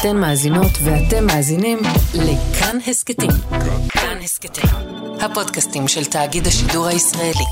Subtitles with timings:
[0.00, 1.78] אתן מאזינות ואתם מאזינים
[2.14, 3.30] לכאן הסכתים.
[3.88, 4.70] כאן הסכתים,
[5.20, 7.44] הפודקאסטים של תאגיד השידור הישראלי.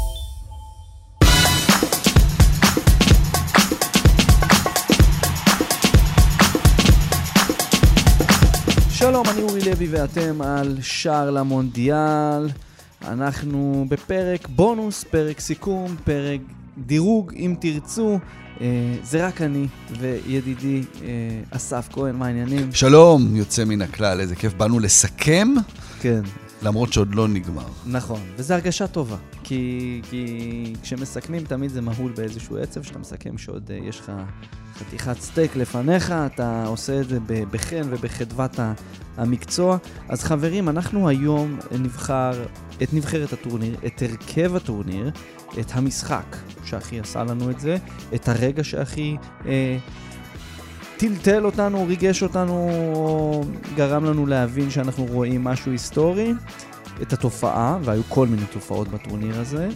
[8.90, 12.49] שלום, אני אורי לוי ואתם על שער למונדיאל.
[13.03, 16.41] אנחנו בפרק בונוס, פרק סיכום, פרק
[16.79, 18.19] דירוג, אם תרצו.
[18.61, 18.66] אה,
[19.02, 19.66] זה רק אני
[20.01, 21.09] וידידי אה,
[21.51, 22.73] אסף כהן, מה העניינים?
[22.73, 24.55] שלום, יוצא מן הכלל, איזה כיף.
[24.55, 25.49] באנו לסכם,
[26.01, 26.21] כן,
[26.62, 27.67] למרות שעוד לא נגמר.
[27.87, 28.21] נכון.
[28.37, 29.17] וזו הרגשה טובה.
[29.45, 34.12] כי, כי כשמסכמים תמיד זה מהול באיזשהו עצב, שאתה מסכם שעוד אה, יש לך
[34.79, 38.59] חתיכת סטייק לפניך, אתה עושה את זה בחן ובחדוות
[39.17, 39.77] המקצוע.
[40.09, 42.45] אז חברים, אנחנו היום נבחר
[42.83, 45.11] את נבחרת הטורניר, את הרכב הטורניר,
[45.61, 47.77] את המשחק שהכי עשה לנו את זה,
[48.15, 49.79] את הרגע שהכי אה,
[50.97, 53.45] טלטל אותנו, ריגש אותנו, או
[53.77, 56.33] גרם לנו להבין שאנחנו רואים משהו היסטורי,
[57.03, 59.69] את התופעה, והיו כל מיני תופעות בטורניר הזה,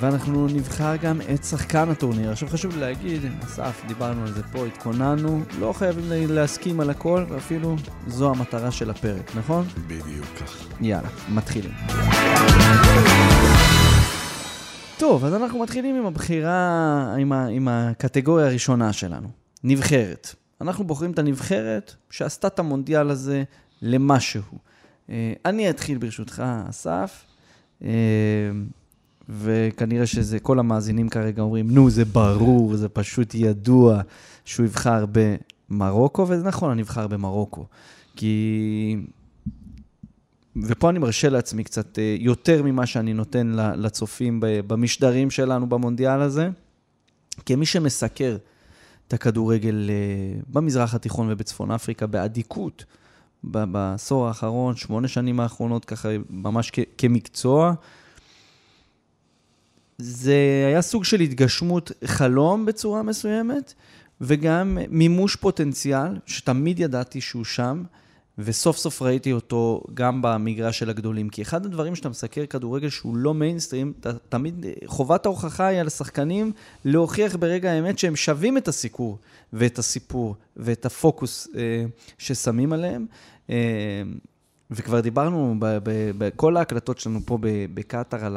[0.00, 2.30] ואנחנו נבחר גם את שחקן הטורניר.
[2.30, 7.76] עכשיו חשוב להגיד, אסף, דיברנו על זה פה, התכוננו, לא חייבים להסכים על הכל, ואפילו
[8.06, 9.66] זו המטרה של הפרק, נכון?
[9.86, 10.66] בדיוק כך.
[10.80, 11.74] יאללה, מתחילים.
[15.08, 19.28] טוב, אז אנחנו מתחילים עם הבחירה, עם, ה, עם הקטגוריה הראשונה שלנו,
[19.64, 20.34] נבחרת.
[20.60, 23.44] אנחנו בוחרים את הנבחרת שעשתה את המונדיאל הזה
[23.82, 24.42] למשהו.
[25.10, 27.24] אה, אני אתחיל ברשותך, אסף,
[27.82, 27.90] אה,
[29.28, 34.00] וכנראה שזה, כל המאזינים כרגע אומרים, נו, זה ברור, זה פשוט ידוע
[34.44, 35.04] שהוא יבחר
[35.70, 37.66] במרוקו, וזה נכון, אני אבחר במרוקו.
[38.16, 38.96] כי
[40.62, 46.48] ופה אני מרשה לעצמי קצת אה, יותר ממה שאני נותן לצופים במשדרים שלנו במונדיאל הזה.
[47.46, 48.36] כמי שמסקר
[49.08, 52.84] את הכדורגל אה, במזרח התיכון ובצפון אפריקה באדיקות
[53.44, 57.74] בעשור האחרון, שמונה שנים האחרונות, ככה ממש כמקצוע,
[59.98, 63.74] זה היה סוג של התגשמות חלום בצורה מסוימת,
[64.20, 67.82] וגם מימוש פוטנציאל, שתמיד ידעתי שהוא שם,
[68.38, 71.28] וסוף סוף ראיתי אותו גם במגרש של הגדולים.
[71.28, 75.86] כי אחד הדברים שאתה מסקר כדורגל שהוא לא מיינסטרים, אתה תמיד, חובת ההוכחה היא על
[75.86, 76.52] השחקנים
[76.84, 79.18] להוכיח ברגע האמת שהם שווים את הסיקור
[79.52, 81.84] ואת הסיפור ואת הפוקוס אה,
[82.18, 83.06] ששמים עליהם.
[83.50, 84.02] אה,
[84.70, 85.56] וכבר דיברנו
[86.18, 87.38] בכל ההקלטות שלנו פה
[87.74, 88.36] בקטאר על,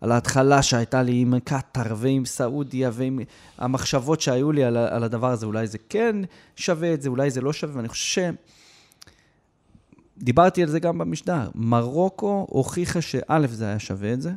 [0.00, 3.20] על ההתחלה שהייתה לי עם קטאר ועם סעודיה ועם
[3.58, 5.46] המחשבות שהיו לי על, על הדבר הזה.
[5.46, 6.16] אולי זה כן
[6.56, 8.18] שווה את זה, אולי זה לא שווה, ואני חושב ש...
[10.18, 11.50] דיברתי על זה גם במשדר.
[11.54, 14.32] מרוקו הוכיחה שא', זה היה שווה את זה.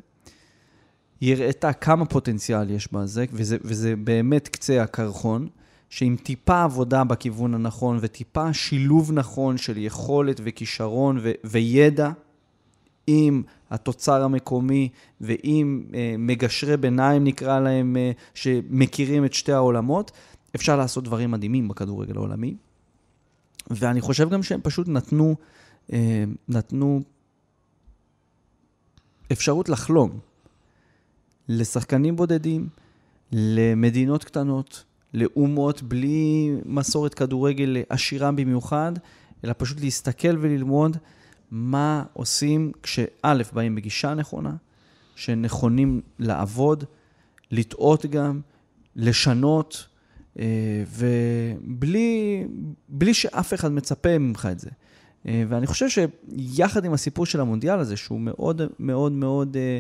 [1.21, 5.47] היא הראתה כמה פוטנציאל יש בזה, וזה, וזה באמת קצה הקרחון,
[5.89, 12.11] שעם טיפה עבודה בכיוון הנכון וטיפה שילוב נכון של יכולת וכישרון ו- וידע
[13.07, 14.89] עם התוצר המקומי
[15.21, 20.11] ועם אה, מגשרי ביניים, נקרא להם, אה, שמכירים את שתי העולמות,
[20.55, 22.55] אפשר לעשות דברים מדהימים בכדורגל העולמי.
[23.69, 25.35] ואני חושב גם שהם פשוט נתנו,
[26.47, 27.01] נתנו
[29.31, 30.19] אפשרות לחלום
[31.49, 32.69] לשחקנים בודדים,
[33.31, 38.91] למדינות קטנות, לאומות בלי מסורת כדורגל עשירה במיוחד,
[39.43, 40.97] אלא פשוט להסתכל וללמוד
[41.51, 44.55] מה עושים כשא', באים בגישה נכונה,
[45.15, 46.83] שנכונים לעבוד,
[47.51, 48.41] לטעות גם,
[48.95, 49.87] לשנות,
[50.39, 52.43] אה, ובלי
[52.89, 54.69] בלי שאף אחד מצפה ממך את זה.
[55.27, 59.79] אה, ואני חושב שיחד עם הסיפור של המונדיאל הזה, שהוא מאוד מאוד מאוד אה,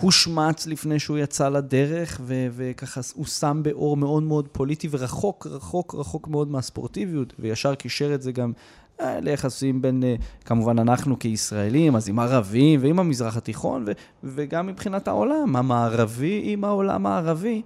[0.00, 5.94] הושמץ לפני שהוא יצא לדרך, ו- וככה הוא שם באור מאוד מאוד פוליטי ורחוק, רחוק,
[5.94, 8.52] רחוק מאוד מהספורטיביות, וישר קישר את זה גם
[9.00, 10.02] אה, ליחסים בין,
[10.44, 13.92] כמובן אנחנו כישראלים, אז עם ערבים ועם המזרח התיכון, ו-
[14.24, 17.62] וגם מבחינת העולם, המערבי עם העולם הערבי.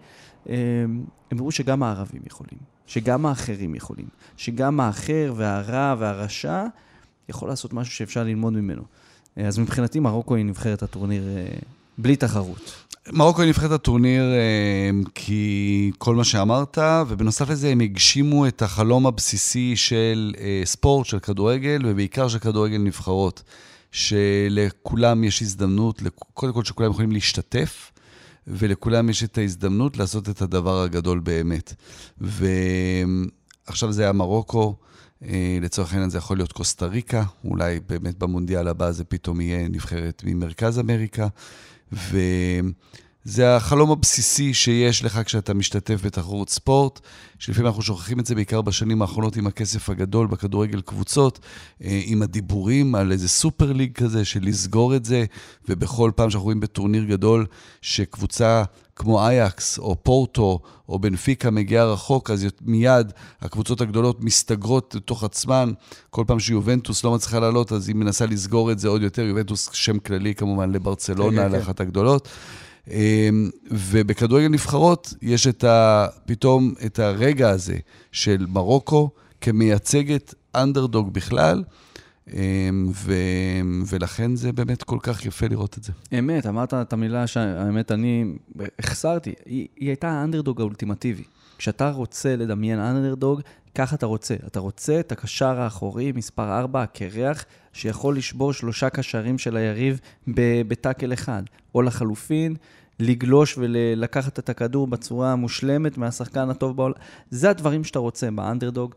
[0.47, 1.05] הם
[1.39, 4.07] הראו שגם הערבים יכולים, שגם האחרים יכולים,
[4.37, 6.67] שגם האחר והרע והרשע
[7.33, 8.83] יכול לעשות משהו שאפשר ללמוד ממנו.
[9.39, 11.47] אה, אז מבחינתי מרוקו היא נבחרת הטורניר אה,
[11.99, 12.73] בלי תחרות.
[13.13, 19.07] מרוקו היא נבחרת הטורניר אה, כי כל מה שאמרת, ובנוסף לזה הם הגשימו את החלום
[19.07, 20.35] הבסיסי של
[20.65, 23.43] ספורט, של כדורגל, ובעיקר של כדורגל נבחרות,
[23.93, 26.03] שלכולם יש הזדמנות,
[26.35, 27.93] קודם כל שכולם יכולים להשתתף,
[28.47, 31.75] ולכולם יש את ההזדמנות לעשות את הדבר הגדול באמת.
[32.21, 34.77] ועכשיו זה היה מרוקו,
[35.61, 40.23] לצורך העניין זה יכול להיות קוסטה ריקה, אולי באמת במונדיאל הבא זה פתאום יהיה נבחרת
[40.27, 41.29] ממרכז אמריקה.
[41.93, 42.19] ו...
[43.25, 47.01] זה החלום הבסיסי שיש לך כשאתה משתתף בתחרות ספורט,
[47.39, 51.39] שלפעמים אנחנו שוכחים את זה בעיקר בשנים האחרונות עם הכסף הגדול בכדורגל קבוצות,
[51.85, 55.25] אה, עם הדיבורים על איזה סופר ליג כזה, של לסגור את זה,
[55.69, 57.47] ובכל פעם שאנחנו רואים בטורניר גדול,
[57.83, 58.65] שקבוצה
[58.97, 60.59] כמו אייקס, או פורטו,
[60.89, 65.73] או בנפיקה מגיעה רחוק, אז מיד הקבוצות הגדולות מסתגרות לתוך עצמן.
[66.11, 69.23] כל פעם שיובנטוס לא מצליחה לעלות, אז היא מנסה לסגור את זה עוד יותר.
[69.23, 72.29] יובנטוס, שם כללי כמובן לברצלונה, כן, כן, לאחת הגדולות.
[72.91, 77.77] אמ, ובכדורגל נבחרות יש את ה, פתאום את הרגע הזה
[78.13, 79.11] של מרוקו
[79.41, 81.63] כמייצגת אנדרדוג בכלל,
[82.93, 83.13] ו,
[83.87, 85.93] ולכן זה באמת כל כך יפה לראות את זה.
[86.19, 88.25] אמת, אמרת את המילה שהאמת אני
[88.79, 91.23] החסרתי, היא, היא הייתה האנדרדוג האולטימטיבי.
[91.59, 93.41] כשאתה רוצה לדמיין אנדרדוג,
[93.75, 94.35] ככה אתה רוצה.
[94.47, 100.01] אתה רוצה את הקשר האחורי, מספר 4, הקרח, שיכול לשבור שלושה קשרים של היריב
[100.69, 101.43] בטאקל אחד.
[101.75, 102.57] או לחלופין,
[103.01, 106.95] לגלוש ולקחת את הכדור בצורה המושלמת מהשחקן הטוב בעולם.
[107.31, 108.95] זה הדברים שאתה רוצה באנדרדוג.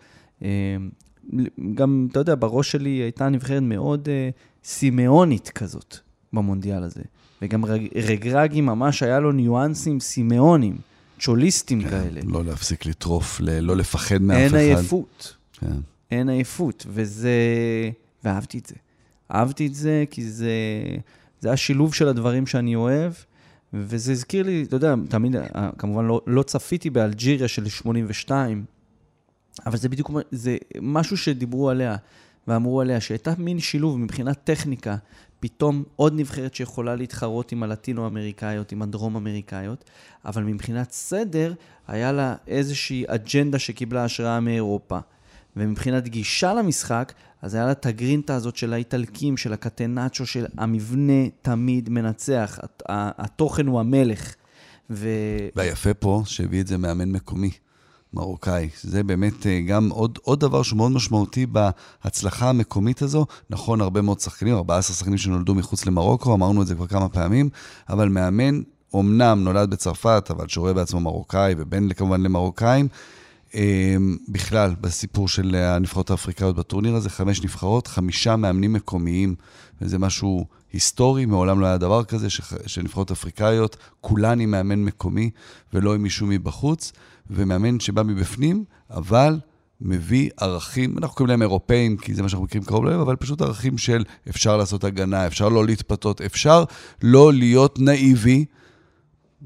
[1.74, 5.98] גם, אתה יודע, בראש שלי הייתה נבחרת מאוד uh, סימאונית כזאת
[6.34, 7.02] במונדיאל הזה.
[7.42, 10.78] וגם רג, רגרגי ממש היה לו ניואנסים סימאונים,
[11.20, 12.22] צ'וליסטים כן, כאלה.
[12.26, 14.58] לא להפסיק לטרוף, ל- לא לפחד מאף אין אחד.
[14.58, 15.36] אין עייפות.
[15.60, 15.76] כן.
[16.12, 17.30] אין עייפות, וזה...
[18.24, 18.76] ואהבתי את זה.
[19.32, 20.52] אהבתי את זה כי זה,
[21.42, 23.14] זה השילוב של הדברים שאני אוהב,
[23.74, 28.66] וזה הזכיר לי, אתה יודע, תמיד, אה, כמובן לא, לא צפיתי באלג'יריה של 82,
[29.66, 31.96] אבל זה בדיוק, זה משהו שדיברו עליה,
[32.48, 34.96] ואמרו עליה, שהייתה מין שילוב מבחינת טכניקה,
[35.40, 39.86] פתאום עוד נבחרת שיכולה להתחרות עם הלטינו-אמריקאיות, עם הדרום-אמריקאיות,
[40.26, 41.54] אבל מבחינת סדר,
[41.88, 45.00] היה לה איזושהי אג'נדה שקיבלה השראה מאירופה.
[45.56, 51.30] ומבחינת גישה למשחק, אז היה לה את הגרינטה הזאת של האיטלקים, של הקטנצ'ו, של המבנה
[51.42, 52.60] תמיד מנצח,
[52.90, 54.36] התוכן הוא המלך.
[54.90, 55.10] ו...
[55.56, 57.52] והיפה פה, שהביא את זה מאמן מקומי.
[58.16, 58.70] מרוקאי.
[58.82, 63.26] זה באמת אה, גם עוד, עוד דבר שהוא מאוד משמעותי בהצלחה המקומית הזו.
[63.50, 67.50] נכון, הרבה מאוד שחקנים, 14 שחקנים שנולדו מחוץ למרוקו, אמרנו את זה כבר כמה פעמים,
[67.90, 68.62] אבל מאמן,
[68.96, 72.88] אמנם נולד בצרפת, אבל שרואה בעצמו מרוקאי, ובן כמובן למרוקאים,
[73.56, 79.36] אמ, בכלל, בסיפור של הנבחרות האפריקאיות בטורניר הזה, חמש נבחרות, חמישה מאמנים מקומיים,
[79.82, 82.28] וזה משהו היסטורי, מעולם לא היה דבר כזה,
[82.66, 85.30] שנבחרות אפריקאיות, כולן עם מאמן מקומי
[85.74, 86.92] ולא עם מישהו מבחוץ,
[87.30, 89.40] ומאמן שבא מבפנים, אבל
[89.82, 93.42] מביא ערכים, אנחנו קוראים להם אירופאים, כי זה מה שאנחנו מכירים קרוב להם, אבל פשוט
[93.42, 96.64] ערכים של אפשר לעשות הגנה, אפשר לא להתפתות, אפשר
[97.04, 98.46] לא להיות נאיבי.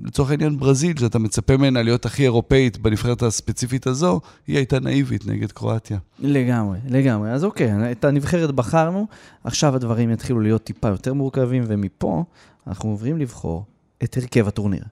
[0.02, 5.28] לצורך העניין ברזיל, שאתה מצפה ממנה להיות הכי אירופאית בנבחרת הספציפית הזו, היא הייתה נאיבית
[5.28, 5.98] נגד קרואטיה.
[6.20, 7.32] לגמרי, לגמרי.
[7.32, 9.08] אז אוקיי, את הנבחרת בחרנו,
[9.44, 12.24] עכשיו הדברים יתחילו להיות טיפה יותר מורכבים, ומפה
[12.68, 13.66] אנחנו עוברים לבחור
[14.04, 14.84] את הרכב הטורניר.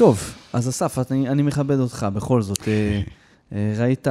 [0.00, 2.68] טוב, אז אסף, אני, אני מכבד אותך בכל זאת.
[2.68, 3.00] אה,
[3.52, 4.08] אה, ראית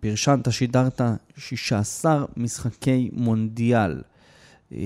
[0.00, 1.00] פרשנת, שידרת
[1.36, 4.02] 16 משחקי מונדיאל.
[4.72, 4.78] אה,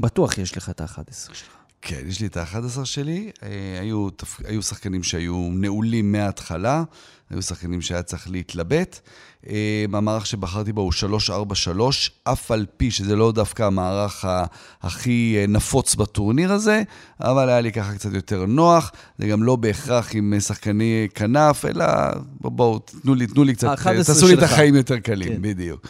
[0.00, 1.55] בטוח יש לך את ה-11 שלך.
[1.82, 3.30] כן, יש לי את ה-11 שלי.
[3.42, 3.48] אה,
[3.80, 4.08] היו,
[4.44, 6.82] היו שחקנים שהיו נעולים מההתחלה,
[7.30, 9.00] היו שחקנים שהיה צריך להתלבט.
[9.48, 10.92] אה, המערך שבחרתי בו הוא
[11.28, 11.80] 3-4-3,
[12.24, 14.24] אף על פי שזה לא דווקא המערך
[14.82, 16.82] הכי נפוץ בטורניר הזה,
[17.20, 18.92] אבל היה לי ככה קצת יותר נוח.
[19.18, 21.86] זה גם לא בהכרח עם שחקני כנף, אלא
[22.40, 23.68] בואו, תנו לי, תנו לי קצת,
[24.06, 25.42] תעשו לי את החיים יותר קלים, כן.
[25.42, 25.86] בדיוק.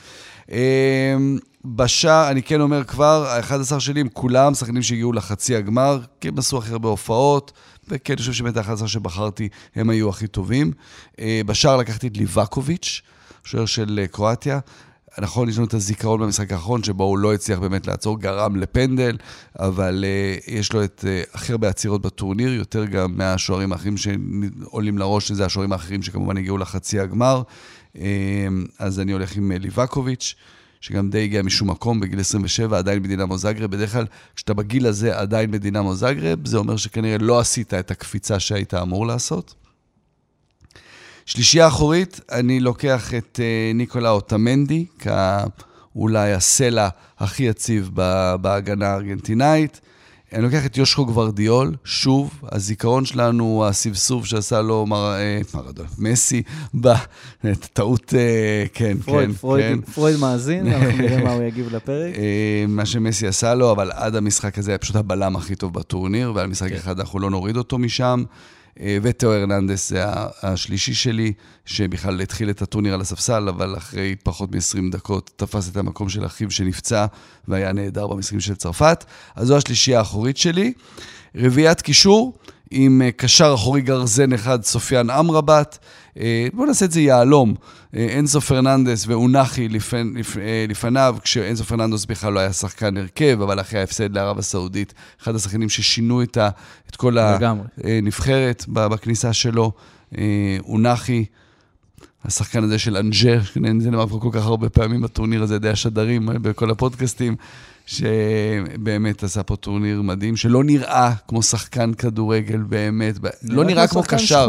[1.74, 6.38] בשער, אני כן אומר כבר, ה-11 שלי הם כולם שחקנים שהגיעו לחצי הגמר, כי הם
[6.38, 7.52] עשו הכי הרבה הופעות,
[7.88, 10.72] וכן, אני חושב שבאמת ה-11 שבחרתי, הם היו הכי טובים.
[11.20, 13.02] אה, בשער לקחתי את ליבקוביץ',
[13.44, 14.58] שוער של אה, קרואטיה.
[15.18, 19.16] נכון, יש לנו את הזיכרון במשחק האחרון, שבו הוא לא הצליח באמת לעצור, גרם לפנדל,
[19.58, 24.98] אבל uh, יש לו את uh, הכי הרבה עצירות בטורניר, יותר גם מהשוערים האחרים שעולים
[24.98, 27.42] לראש, שזה השוערים האחרים שכמובן הגיעו לחצי הגמר.
[27.94, 27.98] Uh,
[28.78, 30.34] אז אני הולך עם ליבקוביץ'.
[30.86, 33.70] שגם די הגיע משום מקום, בגיל 27, עדיין בדינמו זאגרב.
[33.70, 38.40] בדרך כלל, כשאתה בגיל הזה עדיין בדינמו זאגרב, זה אומר שכנראה לא עשית את הקפיצה
[38.40, 39.54] שהיית אמור לעשות.
[41.26, 46.88] שלישייה אחורית, אני לוקח את uh, ניקולה אוטמנדי, כאולי הסלע
[47.18, 47.90] הכי יציב
[48.40, 49.80] בהגנה הארגנטינאית.
[50.32, 55.14] אני לוקח את יושכו גוורדיאול, שוב, הזיכרון שלנו הסבסוב שעשה לו מר...
[55.14, 56.42] אה, מרדון, מסי,
[57.72, 59.92] טעות, אה, כן, פרויד, כן, פרויד, כן.
[59.92, 62.14] פרויד מאזין, אנחנו נראה מה הוא יגיב לפרק.
[62.16, 66.32] אה, מה שמסי עשה לו, אבל עד המשחק הזה היה פשוט הבלם הכי טוב בטורניר,
[66.34, 66.76] ועל משחק כן.
[66.76, 68.24] אחד אנחנו לא נוריד אותו משם.
[68.80, 70.04] אה, ותאו הרננדס זה
[70.42, 71.32] השלישי שלי,
[71.64, 76.26] שבכלל התחיל את הטורניר על הספסל, אבל אחרי פחות מ-20 דקות תפס את המקום של
[76.26, 77.06] אחיו שנפצע
[77.48, 79.04] והיה נהדר במשחקים של צרפת.
[79.36, 80.72] אז זו השלישייה האחורית שלי.
[81.34, 82.38] רביעיית קישור,
[82.70, 85.78] עם אה, קשר אחורי גרזן אחד, סופיאן אמרבט.
[86.20, 87.54] אה, בואו נעשה את זה יהלום.
[88.18, 90.36] אנסו פרננדס ואונאחי לפנ, לפ,
[90.68, 95.68] לפניו, כשאנסו פרננדס בכלל לא היה שחקן הרכב, אבל אחרי ההפסד לערב הסעודית, אחד השחקנים
[95.68, 96.48] ששינו את, ה,
[96.90, 99.72] את כל הנבחרת בכניסה שלו,
[100.68, 101.24] אונאחי.
[102.24, 103.40] השחקן הזה של אנג'ר,
[103.78, 107.36] זה נאמר פה כל כך הרבה פעמים בטורניר הזה, על ידי השדרים בכל הפודקאסטים,
[107.86, 114.44] שבאמת עשה פה טורניר מדהים, שלא נראה כמו שחקן כדורגל באמת, לא נראה כמו קשר.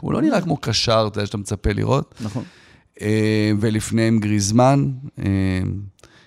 [0.00, 2.14] הוא לא נראה כמו קשר, אתה יודע, שאתה מצפה לראות.
[2.20, 2.44] נכון.
[3.00, 5.24] אה, ולפניהם גריזמן, אה,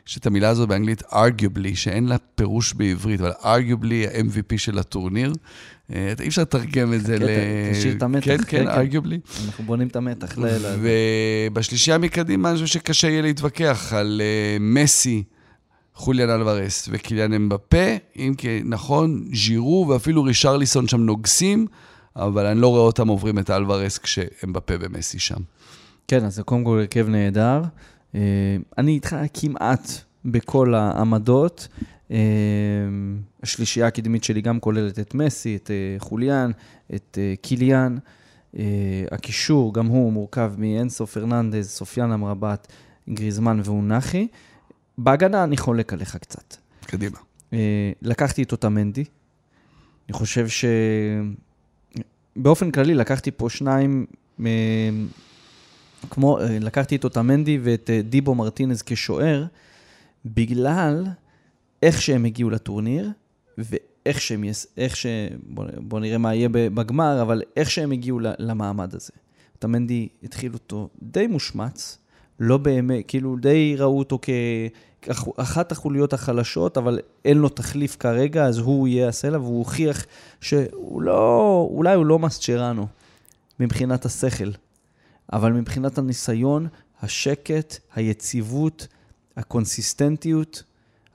[0.07, 5.33] יש את המילה הזו באנגלית, arguably, שאין לה פירוש בעברית, אבל arguably ה-MVP של הטורניר.
[5.93, 7.27] אה, אי אפשר לתרגם את זה ל...
[7.71, 8.25] תשאיר את המתח.
[8.25, 9.45] כן, כן, arguably.
[9.45, 10.37] אנחנו בונים את המתח.
[10.81, 14.21] ובשלישייה מקדימה, אני חושב שקשה יהיה להתווכח על
[14.59, 15.23] מסי,
[15.95, 21.67] חוליאן אלוורס וקיליאן אמבפה, אם כי נכון, ז'ירו ואפילו רישרליסון שם נוגסים,
[22.15, 25.39] אבל אני לא רואה אותם עוברים את אלוורס כשאמבפה ומסי שם.
[26.07, 27.61] כן, אז זה קודם כל הרכב נהדר.
[28.15, 28.21] אה,
[28.77, 29.91] אני איתך כמעט
[30.25, 31.67] בכל העמדות.
[32.11, 32.17] אה,
[33.43, 36.51] השלישייה הקדמית שלי גם כוללת את מסי, את אה, חוליאן,
[36.95, 37.97] את קיליאן.
[39.11, 42.67] הקישור, גם הוא מורכב מאנסו פרננדז, סופיאן אמרבט,
[43.09, 44.27] גריזמן ואונחי.
[44.97, 46.55] בהגנה אני חולק עליך קצת.
[46.85, 47.17] קדימה.
[48.01, 49.03] לקחתי את אותה מנדי.
[50.09, 50.65] אני חושב ש...
[52.35, 54.05] באופן כללי לקחתי פה שניים
[56.09, 59.45] כמו, אה, לקחתי את אותמנדי ואת אה, דיבו מרטינז כשוער,
[60.25, 61.05] בגלל
[61.83, 63.09] איך שהם הגיעו לטורניר,
[63.57, 64.43] ואיך שהם,
[64.77, 65.05] איך ש...
[65.43, 69.11] בוא, בוא נראה מה יהיה בגמר, אבל איך שהם הגיעו למעמד הזה.
[69.55, 71.97] אותמנדי התחיל אותו די מושמץ,
[72.39, 74.19] לא באמת, כאילו די ראו אותו
[75.01, 80.05] כאחת החוליות החלשות, אבל אין לו תחליף כרגע, אז הוא יהיה הסלע, והוא הוכיח
[80.41, 82.87] שהוא לא, אולי הוא לא מסצ'רנו
[83.59, 84.51] מבחינת השכל.
[85.33, 86.67] אבל מבחינת הניסיון,
[87.01, 88.87] השקט, היציבות,
[89.37, 90.63] הקונסיסטנטיות,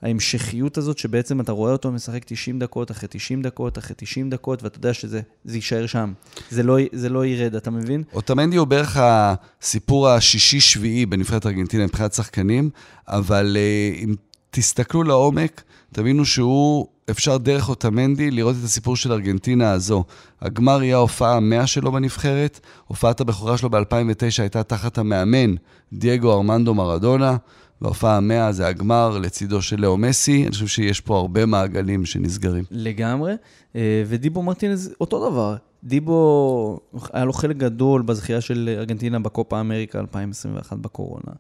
[0.03, 4.63] ההמשכיות הזאת, שבעצם אתה רואה אותו משחק 90 דקות אחרי 90 דקות אחרי 90 דקות,
[4.63, 6.13] ואתה יודע שזה יישאר שם.
[6.51, 8.03] זה לא, זה לא ירד, אתה מבין?
[8.13, 12.71] אוטמנדי הוא בערך הסיפור השישי-שביעי בנבחרת ארגנטינה מבחינת שחקנים,
[13.09, 14.15] אבל uh, אם
[14.51, 15.63] תסתכלו לעומק,
[15.93, 20.05] תבינו שהוא אפשר דרך אוטמנדי לראות את הסיפור של ארגנטינה הזו.
[20.41, 25.55] הגמר יהיה ההופעה המאה שלו בנבחרת, הופעת הבכורה שלו ב-2009 הייתה תחת המאמן
[25.93, 27.37] דייגו ארמנדו מרדונה,
[27.83, 30.43] וההופעה המאה זה הגמר לצידו של לאו מסי.
[30.43, 32.65] אני חושב שיש פה הרבה מעגלים שנסגרים.
[32.71, 33.35] לגמרי,
[33.77, 35.57] אה, ודיבו מרטינז אותו דבר.
[35.85, 36.81] דיבו,
[37.13, 41.33] היה לו חלק גדול בזכייה של ארגנטינה בקופה אמריקה 2021 בקורונה.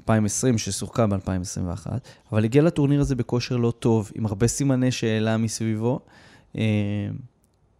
[0.00, 1.86] 2020, ששוחקה ב-2021,
[2.32, 6.00] אבל הגיע לטורניר הזה בכושר לא טוב, עם הרבה סימני שאלה מסביבו,
[6.56, 6.62] אה,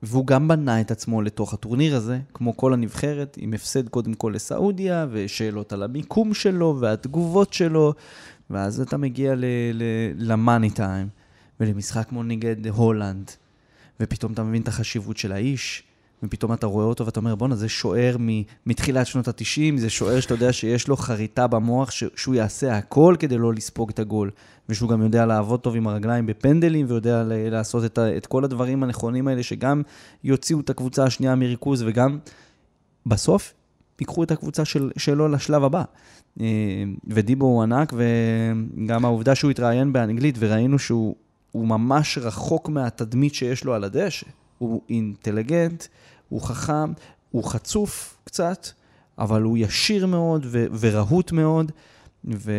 [0.03, 4.33] והוא גם בנה את עצמו לתוך הטורניר הזה, כמו כל הנבחרת, עם הפסד קודם כל
[4.35, 7.95] לסעודיה, ושאלות על המיקום שלו, והתגובות שלו,
[8.51, 9.35] ואז אתה מגיע
[10.17, 11.09] למאני טיים,
[11.61, 13.31] ולמשחק כמו נגד הולנד,
[14.01, 15.83] ופתאום אתה מבין את החשיבות של האיש,
[16.23, 18.17] ופתאום אתה רואה אותו ואתה אומר, בואנה, זה שוער
[18.67, 23.39] מתחילת שנות ה-90, זה שוער שאתה יודע שיש לו חריטה במוח, שהוא יעשה הכל כדי
[23.39, 24.31] לא לספוג את הגול,
[24.69, 29.29] ושהוא גם יודע לעבוד טוב עם הרגליים בפנדלים, ויודע לעשות את, את כל הדברים הנכונים
[29.29, 29.83] האלה, שגם
[30.25, 32.19] יוציאו את הקבוצה השנייה מריכוז, וגם
[33.07, 33.55] בסוף
[34.01, 35.83] ייקחו את הקבוצה של, שלו לשלב הבא.
[36.41, 36.47] אה,
[37.07, 41.15] ודיבו הוא ענק, וגם העובדה שהוא התראיין באנגלית, וראינו שהוא
[41.55, 44.27] ממש רחוק מהתדמית שיש לו על הדשא.
[44.59, 45.85] הוא אינטליגנט,
[46.29, 46.93] הוא חכם,
[47.31, 48.69] הוא חצוף קצת,
[49.19, 51.73] אבל הוא ישיר מאוד ו- ורהוט מאוד.
[52.25, 52.53] ו...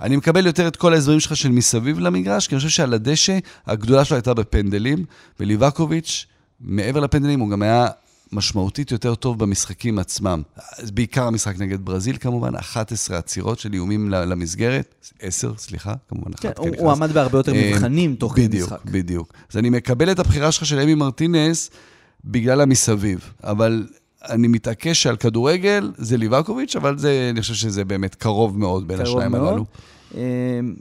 [0.00, 3.38] אני מקבל יותר את כל ההסברים שלך של מסביב למגרש, כי אני חושב שעל הדשא,
[3.66, 5.04] הגדולה שלו הייתה בפנדלים,
[5.40, 6.26] וליבקוביץ',
[6.60, 7.88] מעבר לפנדלים, הוא גם היה
[8.32, 10.42] משמעותית יותר טוב במשחקים עצמם.
[10.94, 16.58] בעיקר המשחק נגד ברזיל כמובן, 11 עצירות של איומים למסגרת, 10, סליחה, כמובן כן, אחת
[16.58, 18.84] כן, הוא עמד בהרבה יותר אה, מבחנים תוך כדי משחק.
[18.84, 19.32] בדיוק, בדיוק.
[19.50, 21.70] אז אני מקבל את הבחירה שלך של אמי מרטינס
[22.24, 23.86] בגלל המסביב, אבל
[24.22, 29.00] אני מתעקש שעל כדורגל זה ליבקוביץ', אבל זה, אני חושב שזה באמת קרוב מאוד בין
[29.00, 29.64] השניים הללו.
[30.16, 30.20] אה,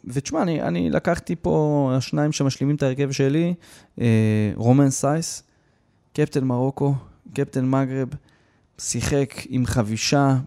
[0.06, 3.54] ותשמע, אני, אני לקחתי פה השניים שמשלימים את ההרכב שלי,
[4.02, 4.06] אה,
[4.56, 5.44] רומן סייס,
[6.14, 6.96] קפטן מרוקו,
[7.34, 8.08] קפטן מגרב,
[8.78, 10.38] שיחק עם חבישה,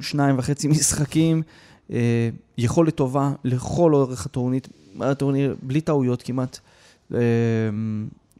[0.00, 1.42] שניים וחצי משחקים,
[1.90, 2.28] אה,
[2.58, 4.60] יכולת טובה לכל אורך הטורניר,
[5.00, 6.58] הטורניר בלי טעויות כמעט.
[7.14, 7.18] אה,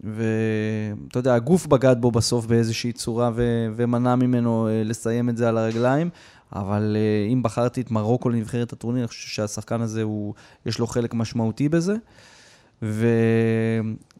[0.05, 0.17] ואתה
[1.09, 5.49] אתה יודע, הגוף בגד בו בסוף באיזושהי צורה ו- ומנע ממנו אה, לסיים את זה
[5.49, 6.11] על הרגליים.
[6.53, 6.97] אבל
[7.33, 10.35] אם בחרתי את מרוקו לנבחרת הטורניר, אני חושב שהשחקן הזה, הוא,
[10.67, 11.97] יש לו חלק משמעותי בזה.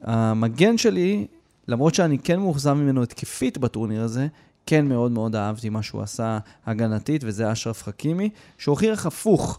[0.03, 1.27] והמגן שלי,
[1.69, 4.27] למרות שאני כן מאוכזב ממנו התקפית בטורניר הזה,
[4.67, 9.59] כן מאוד מאוד אהבתי מה שהוא עשה הגנתית, וזה אשרף חכימי, שהוכיח הפוך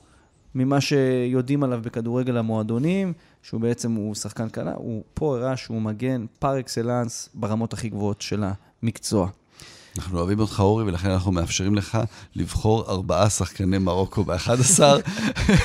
[0.56, 6.26] ממה שיודעים עליו בכדורגל המועדונים, שהוא בעצם, הוא שחקן קלה, הוא פה הראה שהוא מגן
[6.40, 8.44] פר אקסלנס ברמות הכי גבוהות של
[8.84, 9.30] המקצוע.
[9.98, 11.98] אנחנו אוהבים אותך, אורי, ולכן אנחנו מאפשרים לך
[12.36, 14.80] לבחור ארבעה שחקני מרוקו ב-11,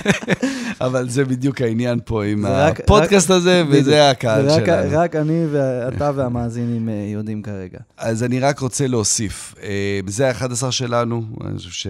[0.81, 4.99] אבל זה בדיוק העניין פה עם רק- הפודקאסט הזה, וזה הקהל רק, שלנו.
[4.99, 7.79] רק אני ואתה והמאזינים אה, יודעים כרגע.
[7.97, 11.89] אז אני רק רוצה להוסיף, אה, זה ה-11 שלנו, אני חושב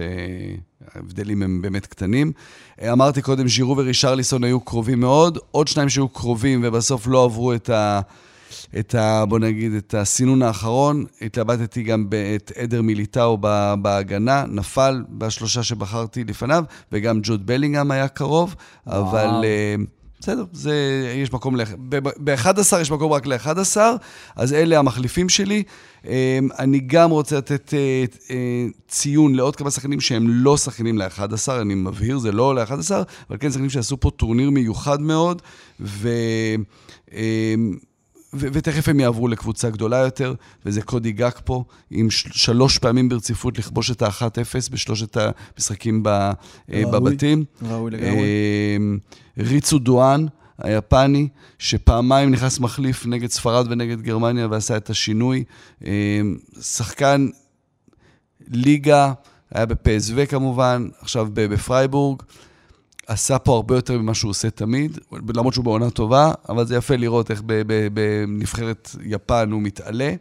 [0.95, 2.31] שההבדלים הם באמת קטנים.
[2.81, 7.53] אה, אמרתי קודם, ז'ירו ורישרליסון היו קרובים מאוד, עוד שניים שהיו קרובים ובסוף לא עברו
[7.53, 8.01] את ה...
[8.79, 9.25] את ה...
[9.25, 11.05] בוא נגיד, את הסינון האחרון.
[11.21, 13.37] התלבטתי גם את עדר מיליטאו
[13.81, 18.55] בהגנה, נפל בשלושה שבחרתי לפניו, וגם ג'וד בלינגהם היה קרוב,
[18.87, 19.43] אבל...
[19.43, 19.75] אה,
[20.23, 20.75] בסדר, זה,
[21.15, 21.63] יש מקום ל...
[22.23, 23.77] ב-11 יש מקום רק ל-11,
[24.35, 25.63] אז אלה המחליפים שלי.
[26.07, 31.51] אה, אני גם רוצה לתת אה, אה, ציון לעוד כמה שחקנים שהם לא שחקנים ל-11,
[31.61, 32.91] אני מבהיר, זה לא ל-11,
[33.29, 35.41] אבל כן שחקנים שעשו פה טורניר מיוחד מאוד,
[35.79, 36.09] ו...
[38.33, 40.33] ו- ותכף הם יעברו לקבוצה גדולה יותר,
[40.65, 46.33] וזה קודי גאקפו, עם של- שלוש פעמים ברציפות לכבוש את ה-1-0 בשלושת המשחקים ב- אה,
[46.69, 46.85] ראוי.
[46.91, 47.43] בבתים.
[47.69, 48.09] ראוי לגמרי.
[48.09, 48.77] אה,
[49.43, 50.25] ריצו דואן,
[50.57, 51.27] היפני,
[51.59, 55.43] שפעמיים נכנס מחליף נגד ספרד ונגד גרמניה ועשה את השינוי.
[55.85, 55.91] אה,
[56.61, 57.27] שחקן
[58.47, 59.13] ליגה,
[59.51, 62.21] היה בפ.ס.וו כמובן, עכשיו בפרייבורג.
[63.07, 64.97] עשה פה הרבה יותר ממה שהוא עושה תמיד,
[65.35, 67.41] למרות שהוא בעונה טובה, אבל זה יפה לראות איך
[67.93, 70.13] בנבחרת יפן הוא מתעלה.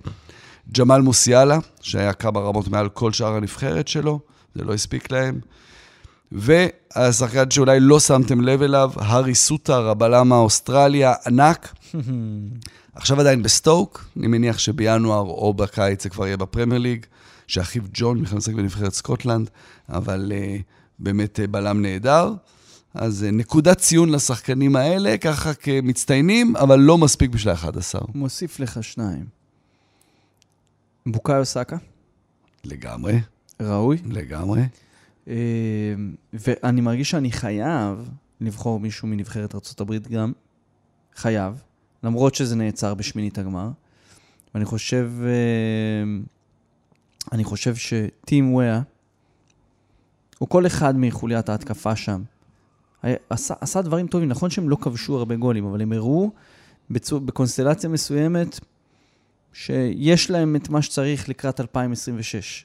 [0.78, 4.20] ג'מאל מוסיאלה, שהיה כמה רמות מעל כל שאר הנבחרת שלו,
[4.54, 5.40] זה לא הספיק להם.
[6.32, 11.74] והשחקן שאולי לא שמתם לב אליו, הארי סוטר, הבלם האוסטרלי, ענק.
[12.94, 17.06] עכשיו עדיין בסטוק, אני מניח שבינואר או בקיץ זה כבר יהיה בפרמייר ליג,
[17.46, 19.50] שאחיו ג'ון משחק בנבחרת סקוטלנד,
[19.88, 20.62] אבל אה,
[20.98, 22.32] באמת uh, בלם נהדר.
[22.94, 28.00] אז uh, נקודת ציון לשחקנים האלה, ככה כמצטיינים, אבל לא מספיק בשביל ה-11.
[28.14, 29.24] מוסיף לך שניים.
[31.06, 31.76] בוקאיו סאקה,
[32.64, 33.20] לגמרי,
[33.60, 33.96] ראוי.
[34.04, 34.62] לגמרי.
[35.28, 35.34] אה,
[36.32, 38.08] ואני מרגיש שאני חייב
[38.40, 40.32] לבחור מישהו מנבחרת ארה"ב גם.
[41.14, 41.62] חייב.
[42.02, 43.70] למרות שזה נעצר בשמינית הגמר.
[44.54, 46.20] ואני חושב, אה,
[47.32, 48.82] אני חושב שטים וויה,
[50.40, 52.22] או כל אחד מחוליית ההתקפה שם,
[53.30, 54.28] עשה, עשה דברים טובים.
[54.28, 56.30] נכון שהם לא כבשו הרבה גולים, אבל הם הראו
[56.90, 58.60] בצו, בקונסטלציה מסוימת
[59.52, 62.64] שיש להם את מה שצריך לקראת 2026.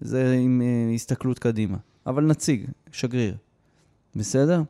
[0.00, 1.76] זה עם אה, הסתכלות קדימה.
[2.06, 3.36] אבל נציג, שגריר.
[4.16, 4.62] בסדר?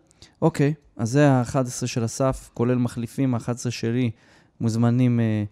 [0.42, 4.10] אוקיי, אז זה ה-11 של אסף, כולל מחליפים, ה-11 שלי,
[4.60, 5.44] מוזמנים אה,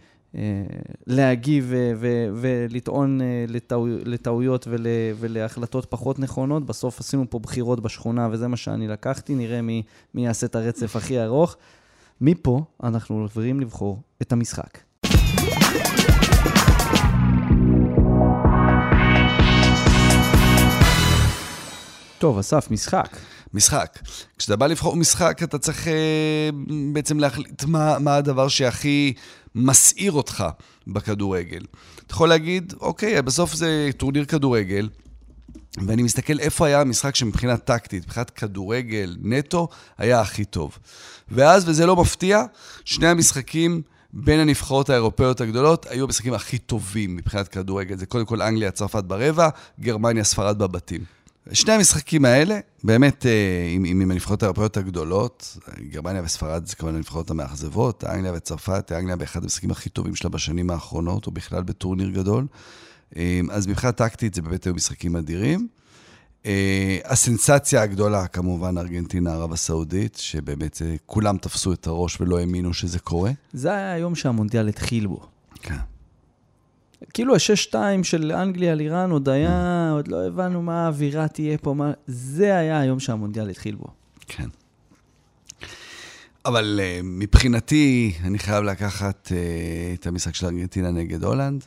[1.07, 1.93] להגיב אה,
[2.35, 4.87] ולטעון אה, לטעו, לטעויות ול,
[5.21, 6.67] ולהחלטות פחות נכונות.
[6.67, 9.83] בסוף עשינו פה בחירות בשכונה, וזה מה שאני לקחתי, נראה מי,
[10.15, 11.57] מי יעשה את הרצף הכי ארוך.
[12.21, 14.79] מפה אנחנו עוברים לבחור את המשחק.
[22.19, 23.17] טוב, אסף, משחק.
[23.55, 23.99] משחק.
[24.39, 26.51] כשאתה בא לבחור משחק, אתה צריך אה,
[26.93, 29.13] בעצם להחליט מה, מה הדבר שהכי
[29.55, 30.45] מסעיר אותך
[30.87, 31.65] בכדורגל.
[32.07, 34.89] אתה יכול להגיד, אוקיי, בסוף זה טורניר כדורגל,
[35.87, 40.79] ואני מסתכל איפה היה המשחק שמבחינה טקטית, מבחינת כדורגל נטו, היה הכי טוב.
[41.29, 42.43] ואז, וזה לא מפתיע,
[42.85, 47.97] שני המשחקים בין הנבחרות האירופאיות הגדולות היו המשחקים הכי טובים מבחינת כדורגל.
[47.97, 49.49] זה קודם כל אנגליה, צרפת ברבע,
[49.81, 51.05] גרמניה, ספרד בבתים.
[51.53, 56.95] שני המשחקים האלה, באמת, אה, עם, עם, עם הנבחרות האירופאיות הגדולות, גרמניה וספרד זה כמובן
[56.95, 62.11] הנבחרות המאכזבות, אנגליה וצרפת, אנגליה באחד המשחקים הכי טובים שלה בשנים האחרונות, או בכלל בטורניר
[62.11, 62.47] גדול.
[63.17, 65.69] אה, אז מבחינה טקטית זה באמת היו משחקים אדירים.
[66.47, 72.99] אה, הסנסציה הגדולה, כמובן, ארגנטינה, ערב הסעודית, שבאמת כולם תפסו את הראש ולא האמינו שזה
[72.99, 73.31] קורה.
[73.53, 75.21] זה היה היום שהמונדיאל התחיל בו.
[75.63, 75.77] כן.
[77.15, 81.75] כאילו השש-שתיים של אנגליה על איראן עוד היה, עוד לא הבנו מה האווירה תהיה פה,
[81.75, 81.93] מה...
[82.07, 83.87] זה היה היום שהמונדיאל התחיל בו.
[84.27, 84.49] כן.
[86.45, 91.65] אבל uh, מבחינתי, אני חייב לקחת uh, את המשחק של ארגנטינה נגד הולנד,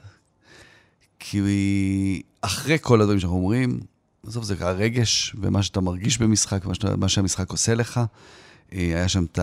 [1.19, 3.79] כי אחרי כל הדברים שאנחנו אומרים,
[4.23, 7.97] בסוף זה הרגש ומה שאתה מרגיש במשחק, מה, שאתה, מה שהמשחק עושה לך.
[7.97, 9.39] Uh, היה שם את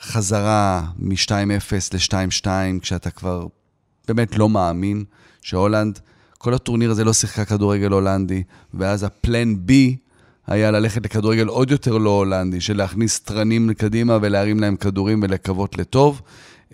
[0.00, 1.32] החזרה מ-2-0
[1.92, 2.46] ל-2-2,
[2.80, 3.46] כשאתה כבר
[4.08, 5.04] באמת לא מאמין
[5.42, 5.98] שהולנד,
[6.38, 8.42] כל הטורניר הזה לא שיחקה כדורגל הולנדי,
[8.74, 9.96] ואז הפלן בי
[10.46, 15.78] היה ללכת לכדורגל עוד יותר לא הולנדי, של להכניס תרנים קדימה ולהרים להם כדורים ולקוות
[15.78, 16.22] לטוב.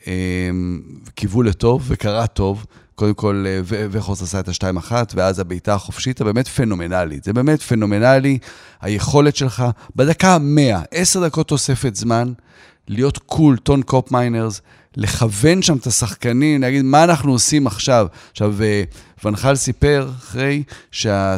[0.07, 0.81] אמ,
[1.15, 2.67] קיוו לטוב וקרה טוב.
[2.95, 7.25] קודם כל, אה, וחוס עשה את ה-2-1, ואז הבעיטה החופשית הבאמת פנומנלית.
[7.25, 8.39] זה באמת פנומנלי,
[8.81, 9.65] היכולת שלך
[9.97, 12.33] בדקה ה-100, 10 דקות תוספת זמן,
[12.89, 14.61] להיות cool, טון קופמיינרס,
[14.97, 18.07] לכוון שם את השחקנים, להגיד מה אנחנו עושים עכשיו.
[18.31, 18.83] עכשיו, אה,
[19.25, 21.37] ואן חאל סיפר אחרי שה...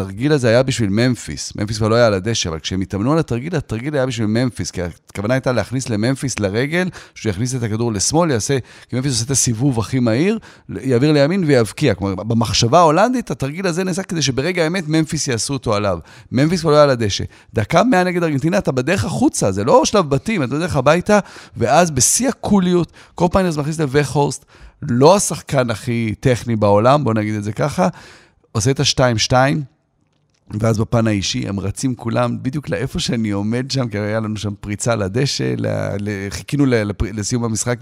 [0.00, 1.52] התרגיל הזה היה בשביל ממפיס.
[1.56, 4.70] ממפיס כבר לא היה על הדשא, אבל כשהם התאמנו על התרגיל, התרגיל היה בשביל ממפיס,
[4.70, 4.80] כי
[5.10, 9.30] הכוונה הייתה להכניס לממפיס לרגל, שהוא יכניס את הכדור לשמאל, יעשה, כי ממפיס עושה את
[9.30, 11.94] הסיבוב הכי מהיר, יעביר לימין ויבקיע.
[11.94, 15.98] כלומר, במחשבה ההולנדית, התרגיל הזה נעשה כדי שברגע האמת ממפיס יעשו אותו עליו.
[16.32, 17.24] ממפיס כבר לא היה על הדשא.
[17.54, 21.18] דקה מאה נגד ארגנטינה, אתה בדרך החוצה, זה לא שלב בתים, אתה בדרך הביתה,
[21.56, 24.44] ואז בשיא הקוליות, קופמיינרס מכניס לווגהורסט,
[24.82, 27.88] לא השחקן הכי טכני בעולם, בוא נגיד את זה ככה,
[28.52, 29.32] עושה את ה-2-2,
[30.50, 34.54] ואז בפן האישי, הם רצים כולם בדיוק לאיפה שאני עומד שם, כי היה לנו שם
[34.60, 35.54] פריצה לדשא,
[36.30, 36.64] חיכינו
[37.00, 37.78] לסיום המשחק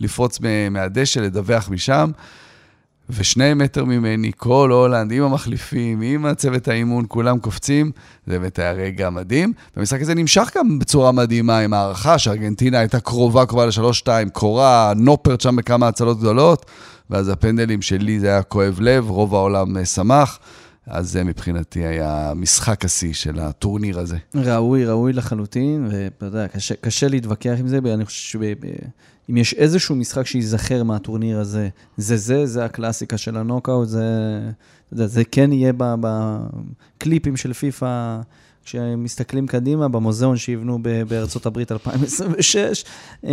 [0.00, 0.38] ולפרוץ
[0.70, 2.10] מהדשא, לדווח משם.
[3.10, 7.90] ושני מטר ממני, כל הולנד, עם המחליפים, עם הצוות האימון, כולם קופצים.
[8.26, 9.52] זה באמת היה רגע מדהים.
[9.76, 15.40] והמשחק הזה נמשך גם בצורה מדהימה, עם הערכה שארגנטינה הייתה קרובה, קרובה לשלוש-שתיים, קורה, נופרט
[15.40, 16.66] שם בכמה הצלות גדולות,
[17.10, 20.38] ואז הפנדלים שלי זה היה כואב לב, רוב העולם אה, שמח.
[20.86, 24.16] אז זה מבחינתי היה משחק השיא של הטורניר הזה.
[24.34, 29.94] ראוי, ראוי לחלוטין, ואתה יודע, קשה, קשה להתווכח עם זה, אני חושב שאם יש איזשהו
[29.94, 34.04] משחק שייזכר מהטורניר הזה, זה זה, זה הקלאסיקה של הנוקאוט, זה,
[34.92, 38.20] יודע, זה כן יהיה בקליפים של פיפא.
[38.64, 42.84] כשמסתכלים קדימה, במוזיאון שיבנו בארצות הברית 2026.
[43.24, 43.30] אמ,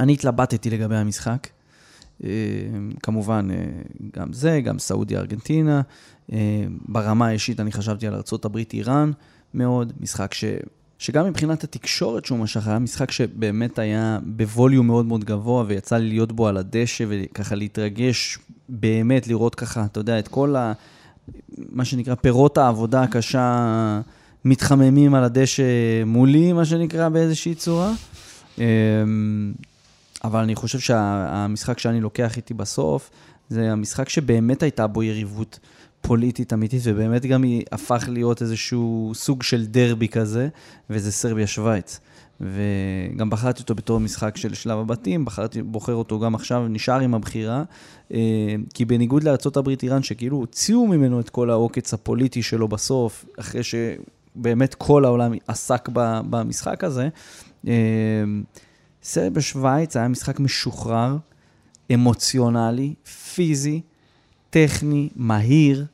[0.00, 1.46] אני התלבטתי לגבי המשחק.
[2.24, 2.30] אה,
[3.02, 3.56] כמובן, אה,
[4.16, 5.80] גם זה, גם סעודיה, ארגנטינה.
[6.32, 9.10] אה, ברמה האישית אני חשבתי על ארה"ב, איראן
[9.54, 10.44] מאוד, משחק ש...
[10.98, 16.08] שגם מבחינת התקשורת שהוא משך, היה משחק שבאמת היה בווליום מאוד מאוד גבוה, ויצא לי
[16.08, 20.72] להיות בו על הדשא, וככה להתרגש, באמת לראות ככה, אתה יודע, את כל ה...
[21.72, 24.00] מה שנקרא פירות העבודה הקשה
[24.44, 25.62] מתחממים על הדשא
[26.06, 27.92] מולי, מה שנקרא, באיזושהי צורה.
[30.24, 33.10] אבל אני חושב שהמשחק שאני לוקח איתי בסוף,
[33.48, 35.58] זה המשחק שבאמת הייתה בו יריבות
[36.00, 40.48] פוליטית אמיתית, ובאמת גם היא הפך להיות איזשהו סוג של דרבי כזה,
[40.90, 42.00] וזה סרביה-שווייץ.
[42.40, 47.14] וגם בחרתי אותו בתור משחק של שלב הבתים, בחרתי, בוחר אותו גם עכשיו, נשאר עם
[47.14, 47.62] הבחירה,
[48.12, 48.18] אה,
[48.74, 54.74] כי בניגוד לארה"ב איראן, שכאילו הוציאו ממנו את כל העוקץ הפוליטי שלו בסוף, אחרי שבאמת
[54.74, 55.88] כל העולם עסק
[56.30, 57.08] במשחק הזה,
[57.68, 57.72] אה,
[59.02, 61.16] סרט בשוויץ היה משחק משוחרר,
[61.94, 62.94] אמוציונלי,
[63.34, 63.80] פיזי,
[64.50, 65.86] טכני, מהיר,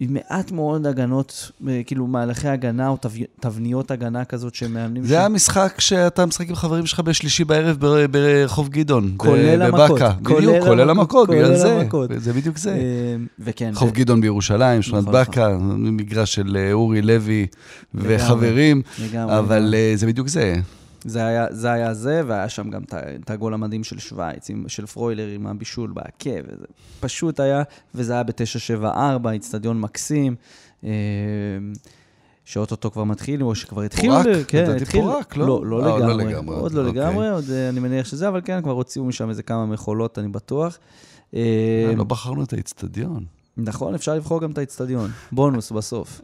[0.00, 2.96] עם מעט מאוד הגנות, אה, כאילו מהלכי הגנה או
[3.40, 5.04] תבניות הגנה כזאת שמאמנים...
[5.04, 7.76] זה היה משחק שאתה משחק עם חברים שלך בשלישי בערב
[8.10, 10.00] ברחוב גדעון, כולל המכות.
[10.22, 11.86] בדיוק, כולל המכות, בגלל זה.
[12.16, 12.70] זה בדיוק זה.
[12.70, 13.70] אה, וכן.
[13.72, 15.96] רחוב גדעון בירושלים, שכונת נכון, בקה, נכון.
[15.96, 17.46] מגרש של אה, אורי לוי
[17.94, 18.82] וחברים,
[19.14, 20.54] אבל זה בדיוק זה.
[21.04, 24.86] זה היה, זה היה זה, והיה שם גם את הגול המדהים של שווייץ, עם, של
[24.86, 26.66] פרוילר עם הבישול בעקב, וזה
[27.00, 27.62] פשוט היה,
[27.94, 30.34] וזה היה ב-974, איצטדיון מקסים.
[30.84, 30.90] אה,
[32.44, 34.10] שאו-טו-טו כבר מתחיל, או שכבר התחיל.
[34.10, 34.26] פורק?
[34.48, 35.02] כן, התחיל.
[35.02, 35.46] פורק, לא?
[35.46, 36.24] לא, לא, לא לגמרי.
[36.24, 36.56] לא לגמרי.
[36.56, 37.02] עוד לא אוקיי.
[37.02, 40.28] לגמרי, עוד אה, אני מניח שזה, אבל כן, כבר הוציאו משם איזה כמה מכולות, אני
[40.28, 40.78] בטוח.
[41.34, 43.24] אה, לא בחרנו את האיצטדיון.
[43.56, 45.10] נכון, אפשר לבחור גם את האיצטדיון.
[45.32, 46.20] בונוס בסוף.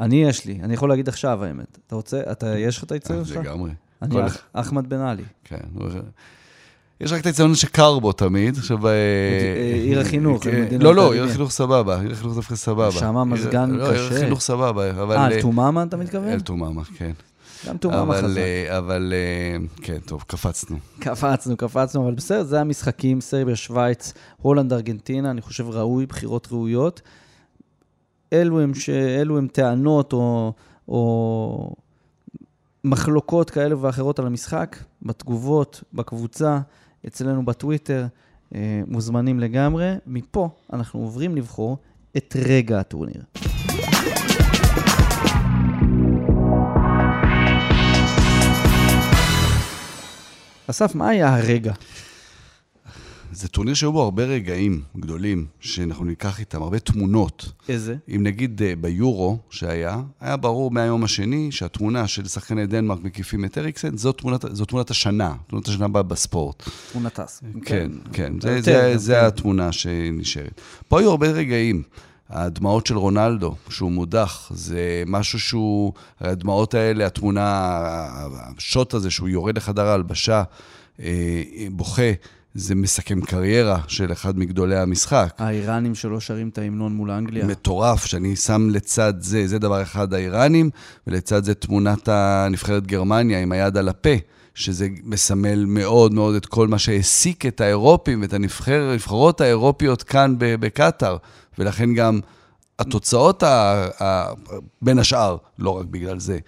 [0.00, 1.78] אני יש לי, אני יכול להגיד עכשיו האמת.
[1.86, 3.36] אתה רוצה, אתה, יש לך את האיצטדיון שלך?
[3.36, 3.70] לגמרי.
[4.04, 4.20] אני
[4.52, 5.22] אחמד בן עלי.
[5.44, 5.56] כן.
[7.00, 8.86] יש רק את האצטדיון שקר בו תמיד, עכשיו...
[8.86, 10.66] אה, אה, עיר החינוך, כן.
[10.80, 12.90] לא, לא, עיר החינוך סבבה, עיר החינוך דווקא סבבה.
[12.90, 13.76] שם מזגן קשה.
[13.76, 15.16] לא, עיר החינוך סבבה, אבל...
[15.16, 16.28] אה, אל-תומאמה אתה מתכוון?
[16.28, 17.12] אל-תומאמה, כן.
[17.66, 18.40] גם תומאמה חזק.
[18.68, 19.12] אבל
[19.82, 20.76] כן, טוב, קפצנו.
[20.98, 27.00] קפצנו, קפצנו, אבל בסדר, זה המשחקים, סרביה, שווייץ, הולנד, ארגנטינה, אני חושב ראוי, בחירות ראויות.
[28.32, 28.90] אלו הם, ש...
[28.90, 30.52] אלו הם טענות או,
[30.88, 31.74] או
[32.84, 36.58] מחלוקות כאלה ואחרות על המשחק, בתגובות, בקבוצה,
[37.06, 38.06] אצלנו בטוויטר,
[38.54, 39.94] אה, מוזמנים לגמרי.
[40.06, 41.78] מפה אנחנו עוברים לבחור
[42.16, 43.22] את רגע הטורניר.
[50.70, 51.72] אסף, מה היה הרגע?
[53.34, 57.52] זה טורניר שהיו בו הרבה רגעים גדולים, שאנחנו ניקח איתם, הרבה תמונות.
[57.68, 57.96] איזה?
[58.14, 63.58] אם נגיד אה, ביורו שהיה, היה ברור מהיום השני שהתמונה של שחקני דנמרק מקיפים את
[63.58, 66.62] אריקסן, זו תמונת, זו תמונת השנה, תמונת השנה בה בספורט.
[66.92, 67.42] תמונה טס.
[67.64, 69.26] כן, כן, זה, זה, זה כן.
[69.26, 70.60] התמונה שנשארת.
[70.88, 71.82] פה היו הרבה רגעים.
[72.28, 77.70] הדמעות של רונלדו, שהוא מודח, זה משהו שהוא, הדמעות האלה, התמונה,
[78.56, 80.42] השוט הזה שהוא יורד לחדר ההלבשה,
[81.00, 82.12] אה, בוכה,
[82.54, 85.34] זה מסכם קריירה של אחד מגדולי המשחק.
[85.38, 87.46] האיראנים שלא שרים את ההמנון מול אנגליה.
[87.46, 90.70] מטורף, שאני שם לצד זה, זה דבר אחד האיראנים,
[91.06, 94.10] ולצד זה תמונת הנבחרת גרמניה עם היד על הפה,
[94.54, 100.34] שזה מסמל מאוד מאוד את כל מה שהעסיק את האירופים ואת הנבחר, הנבחרות האירופיות כאן
[100.38, 101.16] בקטאר,
[101.58, 102.20] ולכן גם
[102.78, 104.32] התוצאות, ה, ה,
[104.82, 106.38] בין השאר, לא רק בגלל זה.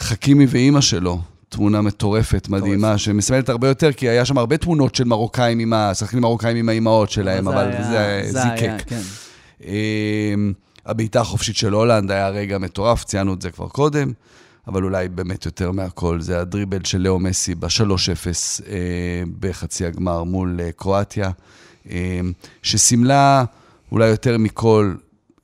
[0.00, 5.04] חכימי ואימא שלו, תמונה מטורפת, מדהימה, שמסמלת הרבה יותר, כי היה שם הרבה תמונות של
[5.04, 5.94] מרוקאים עם ה...
[5.94, 8.82] שחקנים מרוקאים עם האימהות שלהם, אבל זה זיקק.
[8.86, 9.00] כן.
[9.64, 10.52] אמ,
[10.86, 14.12] הבעיטה החופשית של הולנד היה רגע מטורף, ציינו את זה כבר קודם,
[14.68, 18.26] אבל אולי באמת יותר מהכל, זה הדריבל של לאו מסי ב-3-0
[18.68, 21.30] אה, בחצי הגמר מול אה, קרואטיה,
[21.90, 22.20] אה,
[22.62, 23.44] שסימלה
[23.92, 24.94] אולי יותר מכל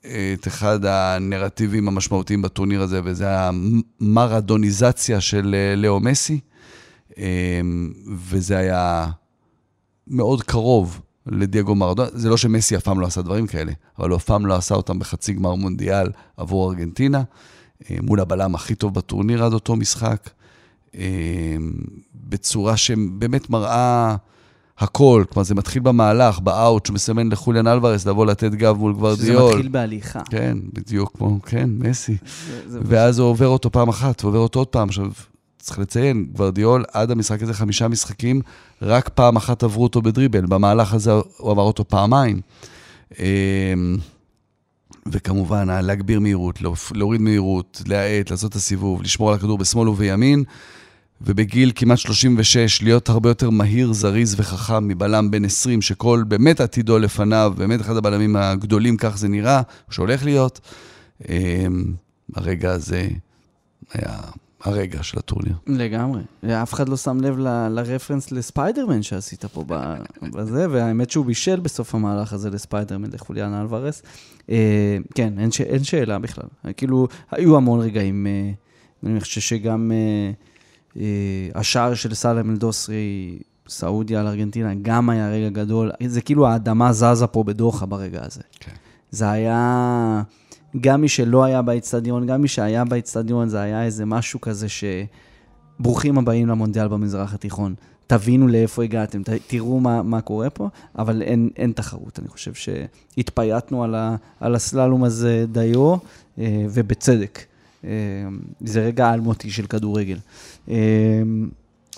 [0.07, 3.27] את אחד הנרטיבים המשמעותיים בטורניר הזה, וזה
[4.01, 6.41] המרדוניזציה של אה, לאו מסי,
[7.19, 7.61] אה,
[8.17, 9.07] וזה היה
[10.07, 12.09] מאוד קרוב לדייגו מרדונה.
[12.13, 14.75] זה לא שמסי אף פעם לא עשה דברים כאלה, אבל הוא אף פעם לא עשה
[14.75, 17.23] אותם בחצי גמר מונדיאל עבור ארגנטינה,
[17.91, 20.31] אה, מול הבלם הכי טוב בטורניר עד אותו משחק,
[22.15, 24.17] בצורה שבאמת מראה
[24.79, 25.25] הכל.
[25.33, 29.49] כלומר, זה מתחיל במהלך, באאוט, שהוא מסמן לחוליאן אלוורס לבוא לתת גב מול שזה גוורדיול.
[29.51, 30.21] מתחיל בהליכה.
[30.31, 32.17] כן, בדיוק כמו, כן, מסי.
[32.47, 34.89] זה- זה- ואז הוא עובר אותו פעם אחת, ועובר אותו עוד פעם.
[34.89, 35.07] עכשיו,
[35.59, 38.41] צריך לציין, גוורדיול, עד המשחק הזה חמישה משחקים,
[38.83, 40.47] רק פעם אחת עברו אותו בדריבל.
[40.47, 42.41] במהלך הזה הוא עבר אותו פעמיים.
[43.19, 43.97] אמ,
[45.13, 46.59] וכמובן, להגביר מהירות,
[46.95, 50.45] להוריד מהירות, להאט, לעשות את הסיבוב, לשמור על הכדור בשמאל ובימין,
[51.27, 56.99] ובגיל כמעט 36, להיות הרבה יותר מהיר, זריז וחכם מבלם בן 20, שכל באמת עתידו
[56.99, 60.61] לפניו, באמת אחד הבלמים הגדולים, כך זה נראה, שהולך להיות.
[61.29, 61.93] אמ,
[62.35, 63.09] הרגע הזה
[63.93, 64.19] היה
[64.65, 65.55] הרגע של הטורניר.
[65.67, 66.23] לגמרי.
[66.47, 69.65] אף אחד לא שם לב ל- לרפרנס לספיידרמן שעשית פה
[70.23, 74.03] בזה, והאמת שהוא בישל בסוף המהלך הזה לספיידרמן, לחוליאן אלוורס.
[74.51, 75.61] אה, כן, אין, ש...
[75.61, 76.45] אין שאלה בכלל.
[76.77, 78.27] כאילו, היו המון רגעים.
[78.27, 78.51] אה,
[79.11, 80.33] אני חושב שגם אה,
[81.55, 85.91] השער של סאלם אל-דוסרי, סעודיה על ארגנטינה, גם היה רגע גדול.
[86.07, 88.41] זה כאילו האדמה זזה פה בדוחה ברגע הזה.
[88.61, 88.73] כן.
[89.11, 90.23] זה היה,
[90.81, 94.85] גם מי שלא היה באצטדיון, גם מי שהיה באצטדיון, זה היה איזה משהו כזה ש...
[95.81, 97.75] ברוכים הבאים למונדיאל במזרח התיכון.
[98.07, 102.19] תבינו לאיפה הגעתם, ת, תראו מה, מה קורה פה, אבל אין, אין תחרות.
[102.19, 105.97] אני חושב שהתפייטנו על, ה, על הסללום הזה דיו,
[106.39, 107.39] אה, ובצדק.
[107.85, 107.91] אה,
[108.61, 110.19] זה רגע אלמותי של כדורגל.
[110.69, 111.23] אה,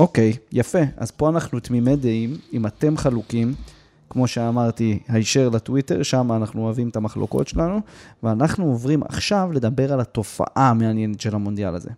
[0.01, 0.79] אוקיי, יפה.
[0.97, 3.55] אז פה אנחנו תמימי דעים, אם אתם חלוקים,
[4.11, 7.81] כמו שאמרתי, הישר לטוויטר, שם אנחנו אוהבים את המחלוקות שלנו,
[8.23, 11.91] ואנחנו עוברים עכשיו לדבר על התופעה המעניינת של המונדיאל הזה.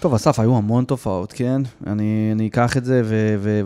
[0.00, 1.62] טוב, אסף, היו המון תופעות, כן?
[1.86, 3.02] אני, אני אקח את זה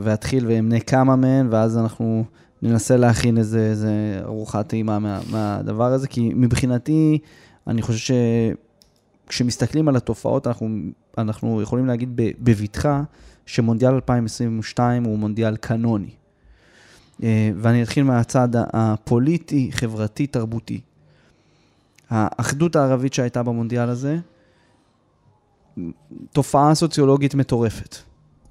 [0.03, 2.25] ואתחיל ואמנה כמה מהן, ואז אנחנו
[2.63, 7.19] ננסה להכין איזה, איזה ארוחת טעימה מה, מהדבר הזה, כי מבחינתי,
[7.67, 8.15] אני חושב
[9.27, 10.69] שכשמסתכלים על התופעות, אנחנו,
[11.19, 13.03] אנחנו יכולים להגיד בבטחה
[13.47, 16.11] שמונדיאל 2022 הוא מונדיאל קנוני.
[17.23, 20.81] אה, ואני אתחיל מהצד הפוליטי, חברתי, תרבותי.
[22.11, 24.19] האחדות הערבית שהייתה במונדיאל הזה,
[26.33, 27.97] תופעה סוציולוגית מטורפת.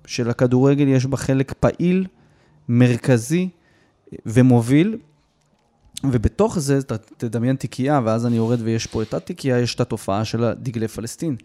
[0.06, 2.08] שלכדורגל יש בה חלק פעיל,
[2.70, 3.50] מרכזי
[4.26, 4.98] ומוביל,
[6.04, 10.26] ובתוך זה, ת- תדמיין תיקייה, ואז אני יורד ויש פה את התיקייה, יש את התופעה
[10.26, 11.36] של דגלי פלסטין.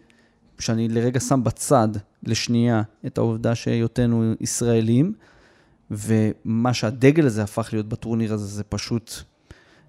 [0.59, 1.87] שאני לרגע שם בצד,
[2.23, 5.13] לשנייה, את העובדה שהיותנו ישראלים,
[5.91, 9.11] ומה שהדגל הזה הפך להיות בטורניר הזה, זה פשוט,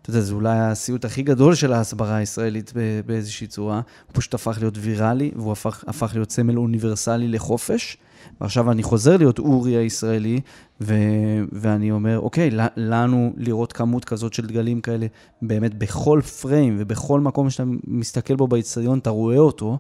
[0.02, 2.72] אתה יודע, זה אולי הסיוט הכי גדול של ההסברה הישראלית
[3.06, 3.74] באיזושהי צורה.
[3.76, 7.96] הוא פשוט הפך להיות ויראלי, והוא הפך, הפך להיות סמל אוניברסלי לחופש.
[8.40, 10.40] ועכשיו אני חוזר להיות אורי הישראלי,
[10.80, 10.94] ו-
[11.52, 15.06] ואני אומר, אוקיי, לנו לראות כמות כזאת של דגלים כאלה,
[15.42, 19.78] באמת בכל פריים ובכל מקום שאתה מסתכל בו באצטדיון, אתה רואה אותו,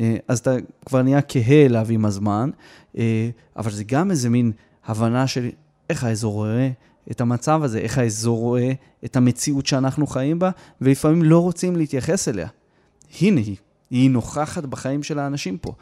[0.00, 0.54] אה, אז אתה
[0.86, 2.50] כבר נהיה כהה אליו עם הזמן,
[2.98, 4.52] אה, אבל זה גם איזה מין
[4.86, 5.48] הבנה של
[5.90, 6.70] איך האזור רואה
[7.10, 8.72] את המצב הזה, איך האזור רואה
[9.04, 12.48] את המציאות שאנחנו חיים בה, ולפעמים לא רוצים להתייחס אליה.
[13.20, 13.56] הנה היא,
[13.90, 15.72] היא נוכחת בחיים של האנשים פה.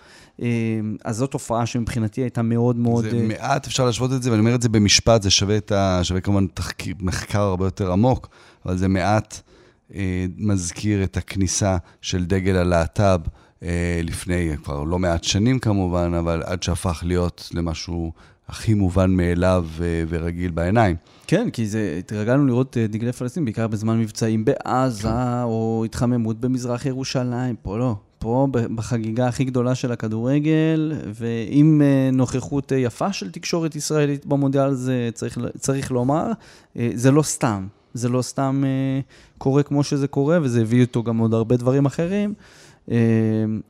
[0.42, 3.05] אה, אז זו תופעה שמבחינתי הייתה מאוד מאוד...
[3.05, 5.72] זה אה, מעט, אפשר להשוות את זה, ואני אומר את זה במשפט, זה שווה את
[5.72, 6.01] ה...
[6.03, 8.29] שווה כמובן תחקיר, מחקר הרבה יותר עמוק,
[8.66, 9.40] אבל זה מעט
[9.94, 13.20] אה, מזכיר את הכניסה של דגל הלהט"ב
[13.62, 18.12] אה, לפני כבר לא מעט שנים כמובן, אבל עד שהפך להיות למשהו
[18.48, 20.96] הכי מובן מאליו ו- ורגיל בעיניים.
[21.26, 25.42] כן, כי זה, התרגלנו לראות אה, דגלי פלסטין, בעיקר בזמן מבצעים בעזה, כן.
[25.42, 27.94] או התחממות במזרח ירושלים, פה לא.
[28.18, 34.74] פה בחגיגה הכי גדולה של הכדורגל, ועם אה, נוכחות אה, יפה של תקשורת ישראלית במונדיאל,
[34.74, 36.32] זה צריך, צריך לומר,
[36.94, 37.66] זה לא סתם.
[37.94, 38.64] זה לא סתם
[39.38, 42.35] קורה כמו שזה קורה, וזה הביא איתו גם עוד הרבה דברים אחרים.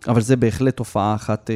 [0.08, 1.50] אבל זה בהחלט תופעה אחת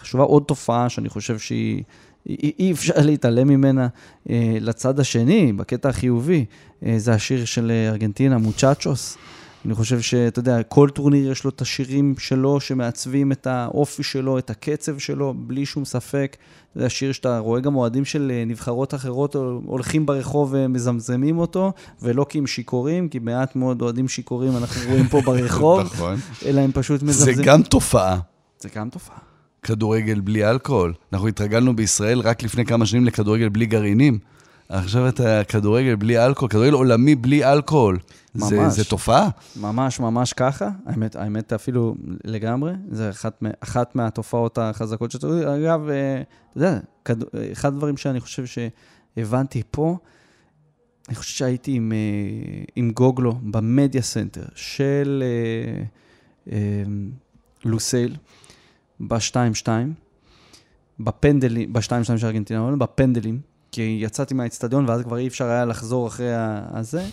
[0.00, 0.24] חשובה.
[0.24, 1.82] עוד תופעה שאני חושב שהיא...
[2.26, 3.88] אי, אי אפשר להתעלם ממנה
[4.30, 6.44] אה, לצד השני, בקטע החיובי.
[6.86, 9.16] אה, זה השיר של אה, ארגנטינה, מוצ'צ'וס.
[9.64, 14.38] אני חושב שאתה יודע, כל טורניר יש לו את השירים שלו שמעצבים את האופי שלו,
[14.38, 16.36] את הקצב שלו, בלי שום ספק.
[16.74, 19.34] זה השיר שאתה רואה גם אוהדים של אה, נבחרות אחרות
[19.66, 25.08] הולכים ברחוב ומזמזמים אותו, ולא כי הם שיכורים, כי מעט מאוד אוהדים שיכורים אנחנו רואים
[25.08, 26.16] פה ברחוב, נכון.
[26.44, 27.36] אלא הם פשוט מזמזמים.
[27.36, 28.20] זה גם תופעה.
[28.60, 29.29] זה גם תופעה.
[29.62, 30.94] כדורגל בלי אלכוהול.
[31.12, 34.18] אנחנו התרגלנו בישראל רק לפני כמה שנים לכדורגל בלי גרעינים.
[34.68, 37.98] עכשיו אתה כדורגל בלי אלכוהול, כדורגל עולמי בלי אלכוהול.
[38.34, 38.48] ממש.
[38.48, 39.28] זה, זה תופעה.
[39.60, 40.70] ממש ממש ככה.
[40.86, 41.94] האמת, האמת אפילו
[42.24, 45.26] לגמרי, זה אחת, אחת מהתופעות החזקות שאתה...
[45.56, 47.16] אגב, אה, אתה יודע, כד...
[47.52, 49.96] אחד הדברים שאני חושב שהבנתי פה,
[51.08, 55.24] אני חושב שהייתי עם, אה, עם גוגלו ב media center של
[56.46, 56.56] אה,
[57.64, 58.16] לוסייל.
[59.00, 59.68] ב-2-2,
[61.00, 63.40] בפנדלים, ב-2-2 של ארגנטינה, בפנדלים,
[63.72, 66.30] כי יצאתי מהאצטדיון ואז כבר אי אפשר היה לחזור אחרי
[66.72, 67.06] הזה.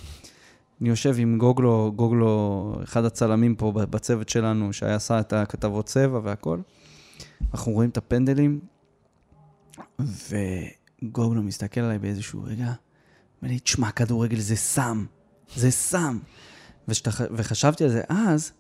[0.81, 6.19] אני יושב עם גוגלו, גוגלו, אחד הצלמים פה בצוות שלנו, שהיה עשה את הכתבות צבע
[6.23, 6.59] והכל.
[7.53, 8.59] אנחנו רואים את הפנדלים,
[9.99, 12.73] וגוגלו מסתכל עליי באיזשהו רגע,
[13.41, 15.05] אומר לי, תשמע, כדורגל זה סם,
[15.55, 16.19] זה סם.
[16.87, 17.21] ושתח...
[17.31, 18.51] וחשבתי על זה אז,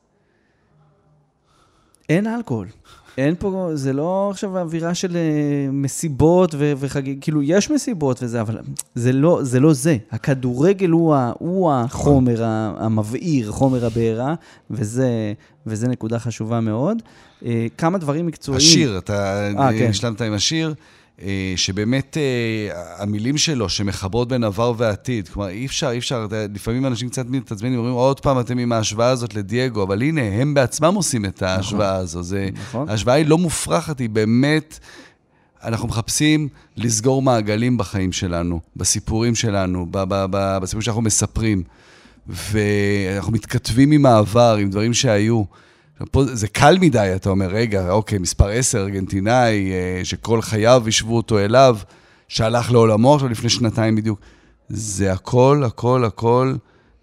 [2.09, 2.67] אין אלכוהול.
[3.17, 5.15] אין פה, זה לא עכשיו אווירה של uh,
[5.71, 8.57] מסיבות וחגיג, כאילו, יש מסיבות וזה, אבל
[8.95, 9.59] זה לא זה.
[9.59, 9.97] לא זה.
[10.11, 12.43] הכדורגל הוא, ה, הוא החומר
[12.77, 14.35] המבעיר, חומר הבעירה,
[14.71, 15.33] וזה,
[15.67, 16.97] וזה נקודה חשובה מאוד.
[17.41, 17.45] Uh,
[17.77, 18.57] כמה דברים מקצועיים.
[18.57, 19.89] השיר, אתה 아, אה, כן.
[19.89, 20.73] השלמת עם השיר.
[21.21, 26.85] אה, שבאמת אה, המילים שלו, שמחברות בין עבר ועתיד, כלומר, אי אפשר, אי אפשר, לפעמים
[26.85, 30.93] אנשים קצת מתעצבנים, אומרים, עוד פעם אתם עם ההשוואה הזאת לדייגו, אבל הנה, הם בעצמם
[30.95, 32.23] עושים את ההשוואה נכון, הזו.
[32.23, 32.89] זה, נכון.
[32.89, 34.79] ההשוואה היא לא מופרכת, היא באמת...
[35.63, 41.63] אנחנו מחפשים לסגור מעגלים בחיים שלנו, בסיפורים שלנו, בסיפורים שאנחנו מספרים.
[42.27, 45.43] ואנחנו מתכתבים עם העבר, עם דברים שהיו.
[46.11, 51.15] פה זה קל מדי, אתה אומר, רגע, אוקיי, מספר 10, ארגנטינאי, אה, שכל חייו השוו
[51.15, 51.77] אותו אליו,
[52.27, 54.19] שהלך לעולמו עכשיו לפני שנתיים בדיוק.
[54.69, 56.55] זה הכל, הכל, הכל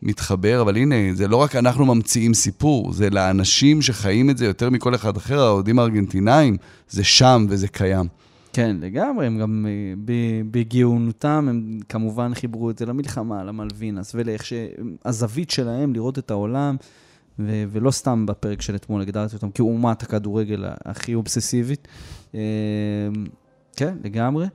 [0.03, 4.71] מתחבר, אבל הנה, זה לא רק אנחנו ממציאים סיפור, זה לאנשים שחיים את זה יותר
[4.71, 6.57] מכל אחד אחר, האוהדים הארגנטינאים,
[6.89, 8.07] זה שם וזה קיים.
[8.53, 10.13] כן, לגמרי, הם גם אה,
[10.51, 16.77] בגאונותם, הם כמובן חיברו את זה למלחמה, למלווינס, ולאיך שהזווית שלהם לראות את העולם.
[17.39, 21.89] ו- ולא סתם בפרק של אתמול הגדרתי אותם כאומת הכדורגל הכי אובססיבית.
[22.35, 22.41] אה,
[23.77, 24.47] כן, לגמרי.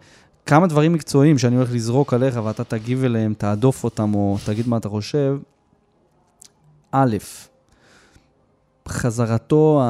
[0.46, 4.78] כמה דברים מקצועיים שאני הולך לזרוק עליך ואתה תגיב אליהם, תעדוף אותם או תגיד מה
[4.78, 5.38] אתה חושב.
[6.92, 7.18] א',
[8.88, 9.82] חזרתו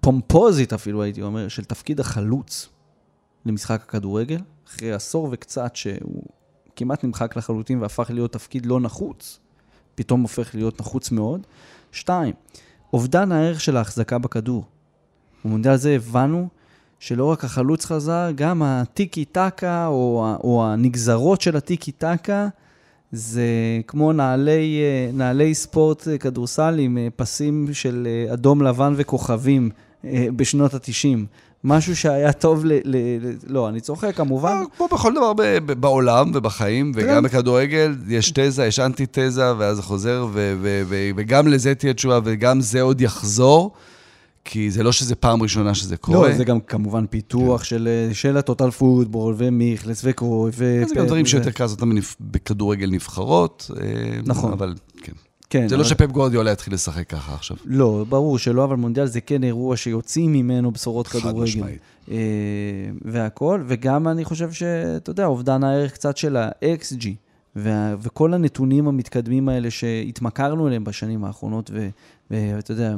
[0.00, 2.68] הפומפוזית אפילו, הייתי אומר, של תפקיד החלוץ
[3.46, 6.22] למשחק הכדורגל, אחרי עשור וקצת שהוא
[6.76, 9.40] כמעט נמחק לחלוטין והפך להיות תפקיד לא נחוץ.
[9.98, 11.46] פתאום הופך להיות נחוץ מאוד.
[11.92, 12.34] שתיים,
[12.92, 14.64] אובדן הערך של ההחזקה בכדור.
[15.44, 16.48] במונדיאל הזה הבנו
[17.00, 22.48] שלא רק החלוץ חזר, גם הטיקי טקה או, או הנגזרות של הטיקי טקה,
[23.12, 23.46] זה
[23.86, 29.70] כמו נעלי, אה, נעלי ספורט אה, כדורסל עם אה, פסים של אדום לבן וכוכבים
[30.36, 31.18] בשנות ה-90.
[31.64, 32.72] משהו שהיה טוב ל...
[32.72, 34.50] ל, ל לא, אני צוחק כמובן.
[34.50, 37.22] אה, כמו בכל דבר ב, ב, בעולם ובחיים, וגם כן.
[37.22, 42.20] בכדורגל, יש תזה, יש אנטי-תזה, ואז זה חוזר, ו, ו, ו, וגם לזה תהיה תשובה,
[42.24, 43.72] וגם זה עוד יחזור.
[44.50, 46.28] כי זה לא שזה פעם ראשונה שזה קורה.
[46.28, 47.66] לא, זה גם כמובן פיתוח כן.
[47.66, 50.82] של, של הטוטל פוטבול ומיכלס וקרוי ו...
[50.88, 51.78] זה גם דברים שיותר קל לעשות
[52.20, 53.70] בכדורגל נבחרות.
[53.80, 54.52] אה, נכון.
[54.52, 55.12] אבל כן.
[55.50, 55.68] כן.
[55.68, 57.56] זה לא שפפ גורדיולה יתחיל לשחק ככה עכשיו.
[57.64, 61.38] לא, ברור שלא, אבל מונדיאל זה כן אירוע שיוצאים ממנו בשורות כדורגל.
[61.38, 61.78] חד משמעית.
[62.10, 62.16] אה,
[63.02, 67.06] והכל, וגם אני חושב שאתה יודע, אובדן הערך קצת של ה-XG
[67.56, 71.88] וה, וכל הנתונים המתקדמים האלה שהתמכרנו אליהם בשנים האחרונות, ו-
[72.30, 72.94] ואתה יודע...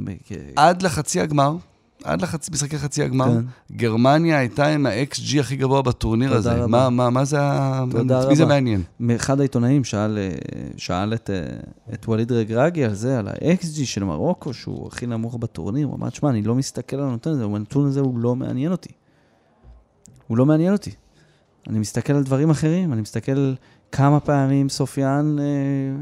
[0.57, 1.57] עד לחצי הגמר,
[2.05, 3.77] עד למשחקי חצי הגמר, כן.
[3.77, 6.53] גרמניה הייתה עם ה-XG הכי גבוה בטורניר הזה.
[6.53, 6.67] רבה.
[6.67, 7.85] מה, מה, מה זה ה...
[7.91, 8.29] תודה.
[8.29, 8.83] מי זה מעניין?
[9.17, 10.31] אחד העיתונאים שאל, אה,
[10.77, 11.57] שאל את, אה,
[11.95, 15.87] את ווליד רגרגי על זה, על ה-XG של מרוקו, שהוא הכי נמוך בטורניר.
[15.87, 18.93] הוא אמר, תשמע, אני לא מסתכל על הנתון הזה, הנתון הזה הוא לא מעניין אותי.
[20.27, 20.91] הוא לא מעניין אותי.
[21.69, 23.55] אני מסתכל על דברים אחרים, אני מסתכל
[23.93, 25.45] כמה פעמים סופיאן אה,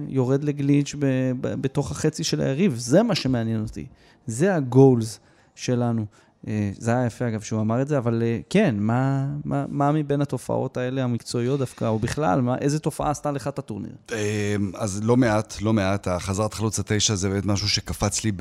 [0.09, 1.07] יורד לגליץ' ב,
[1.41, 2.75] ב, בתוך החצי של היריב.
[2.77, 3.87] זה מה שמעניין אותי.
[4.27, 5.21] זה הגולס
[5.59, 6.07] שלנו.
[6.49, 9.93] אה, זה היה יפה, אגב, שהוא אמר את זה, אבל אה, כן, מה, מה, מה
[9.93, 13.93] מבין התופעות האלה המקצועיות דווקא, או בכלל, מה, איזה תופעה עשתה לך את הטורניר?
[14.13, 16.09] אה, אז לא מעט, לא מעט.
[16.09, 18.33] החזרת חלוץ התשע זה באמת משהו שקפץ לי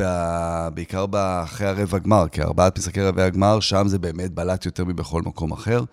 [0.73, 1.05] בעיקר
[1.43, 5.51] אחרי הרבע גמר, כי ארבעת משחקי רבעי הגמר, שם זה באמת בלט יותר מבכל מקום
[5.51, 5.83] אחר.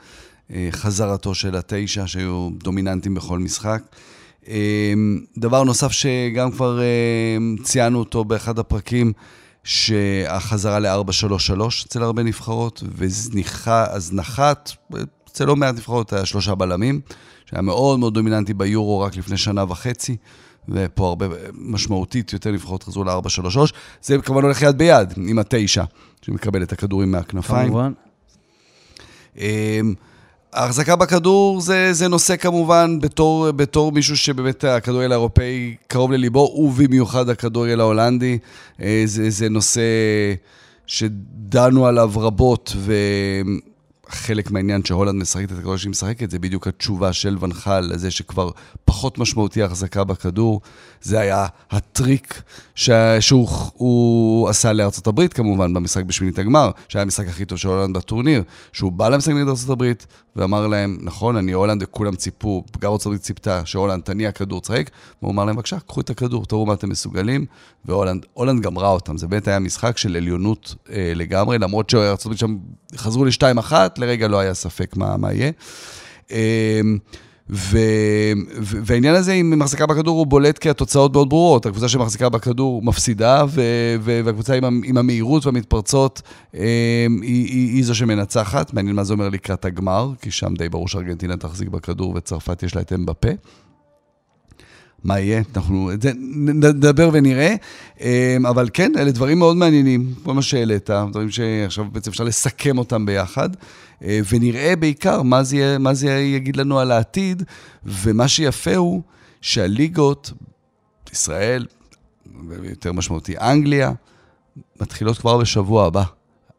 [0.71, 3.83] חזרתו של התשע, שהיו דומיננטים בכל משחק.
[5.39, 6.81] דבר נוסף שגם כבר
[7.63, 9.13] ציינו אותו באחד הפרקים,
[9.65, 14.73] שהחזרה ל-4-3-3 אצל הרבה נבחרות, והזנחת,
[15.29, 17.01] אצל לא מעט נבחרות, היה שלושה בלמים,
[17.47, 20.17] שהיה מאוד מאוד דומיננטי ביורו רק לפני שנה וחצי,
[20.69, 23.59] ופה הרבה משמעותית יותר נבחרות חזרו ל-4-3-3.
[24.03, 25.85] זה כמובן הולך יד ביד עם התשע,
[26.23, 27.69] שמקבל את הכדורים מהכנפיים.
[27.69, 27.93] כמובן.
[30.55, 37.29] ההחזקה בכדור זה, זה נושא כמובן בתור, בתור מישהו שבאמת הכדורגל האירופאי קרוב לליבו, ובמיוחד
[37.29, 38.39] הכדורגל ההולנדי.
[38.83, 39.83] אה, זה, זה נושא
[40.87, 42.95] שדנו עליו רבות, ו...
[44.09, 48.51] חלק מהעניין שהולנד משחקת את הכדור שהיא משחקת, זה בדיוק התשובה של ונחל לזה שכבר
[48.85, 50.61] פחות משמעותי החזקה בכדור.
[51.05, 52.43] זה היה הטריק
[52.75, 52.91] ש...
[53.21, 58.43] שהוא עשה לארצות הברית כמובן, במשחק בשמינית הגמר, שהיה המשחק הכי טוב של הולנד בטורניר,
[58.73, 63.07] שהוא בא למשחק נגד ארצות הברית ואמר להם, נכון, אני הולנד וכולם ציפו, גם ארצות
[63.07, 64.91] הברית ציפתה שהולנד תניע כדור, צחק,
[65.23, 67.47] והוא אמר להם, בבקשה, קחו את הכדור, תראו מה אתם מסוגלים,
[67.85, 69.17] והולנד גמרה אותם.
[69.17, 72.57] זה באמת היה משחק של עליונות אה, לגמרי, למרות שארצות הברית שם
[72.97, 75.51] חזרו ל-2-1, לרגע לא היה ספק מה, מה יהיה.
[76.31, 76.99] אמ,
[77.51, 77.79] ו...
[78.61, 81.67] והעניין הזה עם מחזיקה בכדור הוא בולט כי התוצאות מאוד ברורות.
[81.67, 83.63] הקבוצה שמחזיקה בכדור מפסידה, ו...
[84.03, 86.23] והקבוצה עם, עם המהירות והמתפרצות
[86.55, 88.75] אמ, היא, היא, היא זו שמנצחת.
[88.75, 92.77] מעניין מה זה אומר לקראת הגמר, כי שם די ברור שארגנטינה תחזיק בכדור וצרפת יש
[92.77, 93.31] לה את אמבפה.
[95.05, 95.91] מה יהיה, אנחנו
[96.37, 97.55] נדבר ונראה.
[98.01, 102.79] אמ, אבל כן, אלה דברים מאוד מעניינים, כל מה שהעלית, דברים שעכשיו בעצם אפשר לסכם
[102.79, 103.61] אותם ביחד, אה,
[104.03, 107.43] ונראה בעיקר מה זה, מה זה יגיד לנו על העתיד,
[107.85, 109.03] ומה שיפה הוא
[109.41, 110.33] שהליגות,
[111.13, 111.67] ישראל,
[112.49, 113.93] ויותר משמעותי, אנגליה,
[114.81, 116.03] מתחילות כבר בשבוע הבא.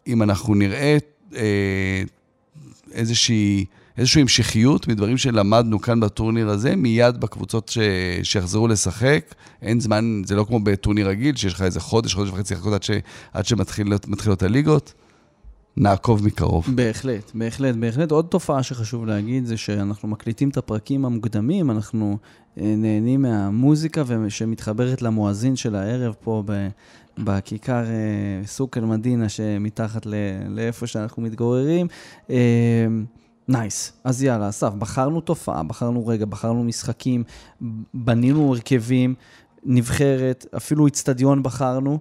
[0.07, 0.97] אם אנחנו נראה
[1.35, 2.03] אה,
[2.91, 3.65] איזושהי...
[3.97, 7.77] איזושהי המשכיות מדברים שלמדנו כאן בטורניר הזה, מיד בקבוצות ש...
[8.23, 9.35] שיחזרו לשחק.
[9.61, 12.83] אין זמן, זה לא כמו בטורניר רגיל, שיש לך איזה חודש, חודש וחצי לחכות עד,
[12.83, 12.91] ש...
[13.33, 14.93] עד שמתחילות הליגות.
[15.77, 16.65] נעקוב מקרוב.
[16.75, 18.11] בהחלט, בהחלט, בהחלט.
[18.11, 22.17] עוד תופעה שחשוב להגיד זה שאנחנו מקליטים את הפרקים המוקדמים, אנחנו
[22.59, 26.67] אה, נהנים מהמוזיקה שמתחברת למואזין של הערב פה ב...
[27.17, 30.05] בכיכר אה, סוכר מדינה שמתחת
[30.49, 31.87] לאיפה שאנחנו מתגוררים.
[32.29, 32.87] אה,
[33.47, 33.87] נייס.
[33.89, 33.99] Nice.
[34.03, 37.23] אז יאללה, אסף, בחרנו תופעה, בחרנו רגע, בחרנו משחקים,
[37.93, 39.15] בנינו הרכבים,
[39.65, 41.99] נבחרת, אפילו איצטדיון בחרנו.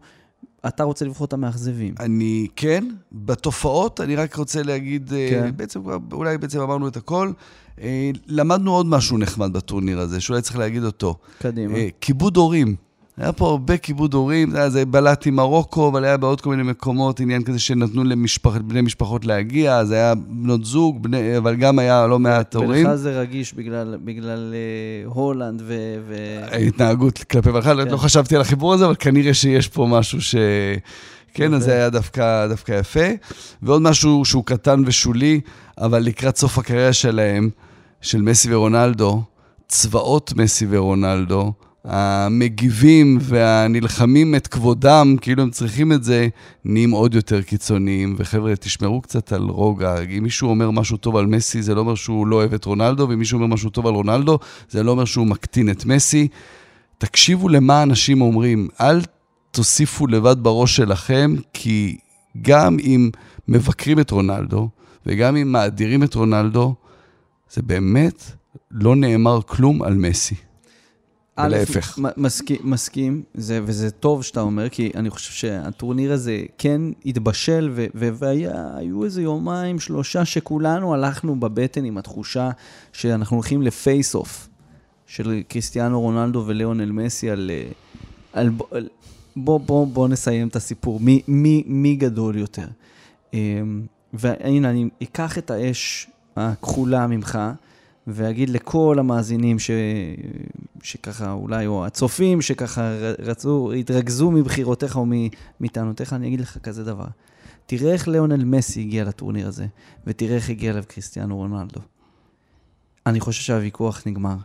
[0.68, 1.94] אתה רוצה לבחור את המאכזבים.
[2.00, 2.84] אני, כן.
[3.12, 5.50] בתופעות, אני רק רוצה להגיד, אה, כן.
[5.56, 5.80] בעצם,
[6.12, 7.32] אולי בעצם אמרנו את הכל.
[7.80, 11.16] אה, למדנו עוד משהו נחמד בטורניר הזה, שאולי צריך להגיד אותו.
[11.38, 11.74] קדימה.
[11.76, 12.76] אה, כיבוד הורים.
[13.16, 16.62] היה פה הרבה כיבוד הורים, זה, זה בלט עם מרוקו, אבל היה בעוד כל מיני
[16.62, 22.06] מקומות עניין כזה שנתנו לבני משפחות להגיע, זה היה בנות זוג, בני, אבל גם היה
[22.06, 22.86] לא מעט הורים.
[22.86, 25.96] ולך זה רגיש בגלל, בגלל uh, הולנד ו...
[26.08, 26.14] ו...
[26.52, 27.90] ההתנהגות כלפי בכלל, לא כן.
[27.90, 30.34] לא חשבתי על החיבור הזה, אבל כנראה שיש פה משהו ש...
[31.34, 33.06] כן, אז זה היה דווקא, דווקא יפה.
[33.62, 35.40] ועוד משהו שהוא קטן ושולי,
[35.78, 37.50] אבל לקראת סוף הקריירה שלהם,
[38.00, 39.22] של מסי ורונלדו,
[39.68, 41.52] צבאות מסי ורונלדו,
[41.84, 46.28] המגיבים והנלחמים את כבודם, כאילו הם צריכים את זה,
[46.64, 48.14] נהיים עוד יותר קיצוניים.
[48.18, 50.00] וחבר'ה, תשמרו קצת על רוגע.
[50.00, 53.08] אם מישהו אומר משהו טוב על מסי, זה לא אומר שהוא לא אוהב את רונלדו,
[53.08, 54.38] ואם מישהו אומר משהו טוב על רונלדו,
[54.70, 56.28] זה לא אומר שהוא מקטין את מסי.
[56.98, 59.00] תקשיבו למה אנשים אומרים, אל
[59.50, 61.96] תוסיפו לבד בראש שלכם, כי
[62.42, 63.10] גם אם
[63.48, 64.68] מבקרים את רונלדו,
[65.06, 66.74] וגם אם מאדירים את רונלדו,
[67.50, 68.24] זה באמת
[68.70, 70.34] לא נאמר כלום על מסי.
[71.38, 71.98] ולהפך.
[72.16, 79.04] מסכים, מסכים זה, וזה טוב שאתה אומר, כי אני חושב שהטורניר הזה כן התבשל, והיו
[79.04, 82.50] איזה יומיים, שלושה, שכולנו הלכנו בבטן עם התחושה
[82.92, 84.48] שאנחנו הולכים לפייס אוף.
[85.06, 87.50] של קריסטיאנו רונלדו וליאונל מסי על...
[87.54, 87.70] אה,
[88.32, 88.88] על על
[89.36, 92.66] בוא, בוא, בוא נסיים את הסיפור, מי, מי, מי גדול יותר.
[93.34, 93.82] אמ,
[94.12, 97.38] והנה, אני אקח את האש הכחולה ממך,
[98.06, 99.70] ואגיד לכל המאזינים ש...
[100.82, 105.06] שככה אולי, או הצופים שככה רצו, התרכזו מבחירותיך או
[105.60, 107.06] מטענותיך, אני אגיד לך כזה דבר.
[107.66, 109.66] תראה איך ליאונל מסי הגיע לטורניר הזה,
[110.06, 111.80] ותראה איך הגיע אליו קריסטיאנו רונלדו.
[113.06, 114.36] אני חושב שהוויכוח נגמר.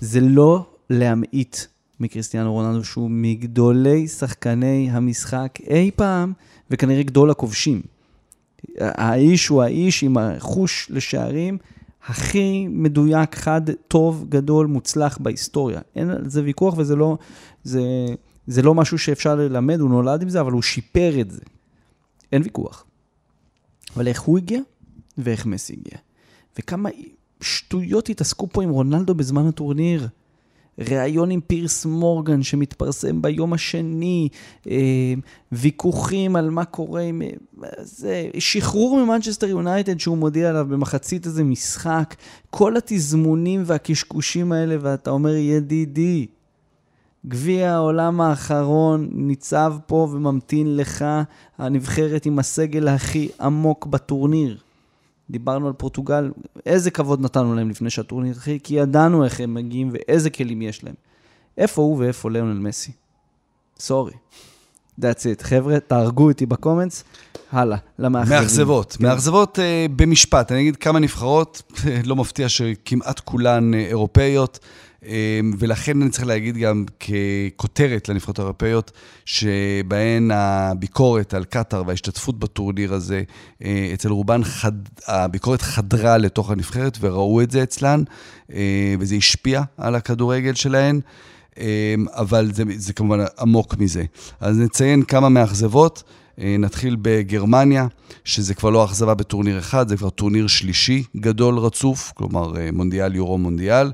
[0.00, 1.56] זה לא להמעיט
[2.00, 6.32] מקריסטיאנו רונלדו, שהוא מגדולי שחקני המשחק אי פעם,
[6.70, 7.82] וכנראה גדול הכובשים.
[8.78, 11.58] האיש הוא האיש עם החוש לשערים
[12.06, 15.80] הכי מדויק, חד, טוב, גדול, מוצלח בהיסטוריה.
[15.96, 17.18] אין על זה ויכוח וזה לא,
[17.64, 17.82] זה,
[18.46, 21.40] זה לא משהו שאפשר ללמד, הוא נולד עם זה, אבל הוא שיפר את זה.
[22.32, 22.84] אין ויכוח.
[23.96, 24.60] אבל איך הוא הגיע
[25.18, 25.98] ואיך מסי הגיע.
[26.58, 26.88] וכמה
[27.40, 30.08] שטויות התעסקו פה עם רונלדו בזמן הטורניר.
[30.78, 34.28] ראיון עם פירס מורגן שמתפרסם ביום השני,
[34.70, 35.14] אה,
[35.52, 37.22] ויכוחים על מה קורה עם...
[37.22, 42.14] אה, זה, שחרור ממנצ'סטר יונייטד שהוא מודיע עליו במחצית איזה משחק,
[42.50, 46.26] כל התזמונים והקשקושים האלה, ואתה אומר, ידידי,
[47.26, 51.04] גביע העולם האחרון ניצב פה וממתין לך,
[51.58, 54.58] הנבחרת עם הסגל הכי עמוק בטורניר.
[55.32, 56.30] דיברנו על פורטוגל,
[56.66, 60.84] איזה כבוד נתנו להם לפני שהטורניר התחיל, כי ידענו איך הם מגיעים ואיזה כלים יש
[60.84, 60.94] להם.
[61.58, 62.92] איפה הוא ואיפה ליאונל מסי?
[63.78, 64.12] סורי.
[65.00, 65.42] That's it.
[65.42, 67.04] חבר'ה, תהרגו אותי בקומנטס.
[67.52, 68.38] הלאה, למאכזבים.
[68.38, 68.96] מאכזבות.
[68.98, 69.04] כן.
[69.04, 70.52] מאכזבות uh, במשפט.
[70.52, 71.62] אני אגיד כמה נבחרות,
[72.08, 74.58] לא מפתיע שכמעט כולן uh, אירופאיות.
[75.06, 78.90] אמ, ולכן אני צריך להגיד גם ככותרת לנבחרות האירופאיות,
[79.24, 83.22] שבהן הביקורת על קטאר וההשתתפות בטורניר הזה,
[83.64, 84.72] אה, אצל רובן חד,
[85.06, 88.02] הביקורת חדרה לתוך הנבחרת וראו את זה אצלן,
[88.52, 91.00] אה, וזה השפיע על הכדורגל שלהן.
[91.58, 91.64] אמ,
[92.10, 94.04] אבל זה, זה כמובן עמוק מזה.
[94.40, 96.02] אז נציין כמה מאכזבות.
[96.40, 97.86] אה, נתחיל בגרמניה,
[98.24, 103.38] שזה כבר לא אכזבה בטורניר אחד, זה כבר טורניר שלישי גדול רצוף, כלומר מונדיאל, יורו
[103.38, 103.90] מונדיאל.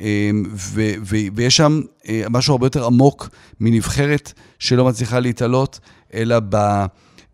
[0.00, 3.28] אמ, ו- ו- ויש שם אה, משהו הרבה יותר עמוק
[3.60, 5.80] מנבחרת שלא מצליחה להתעלות,
[6.14, 6.36] אלא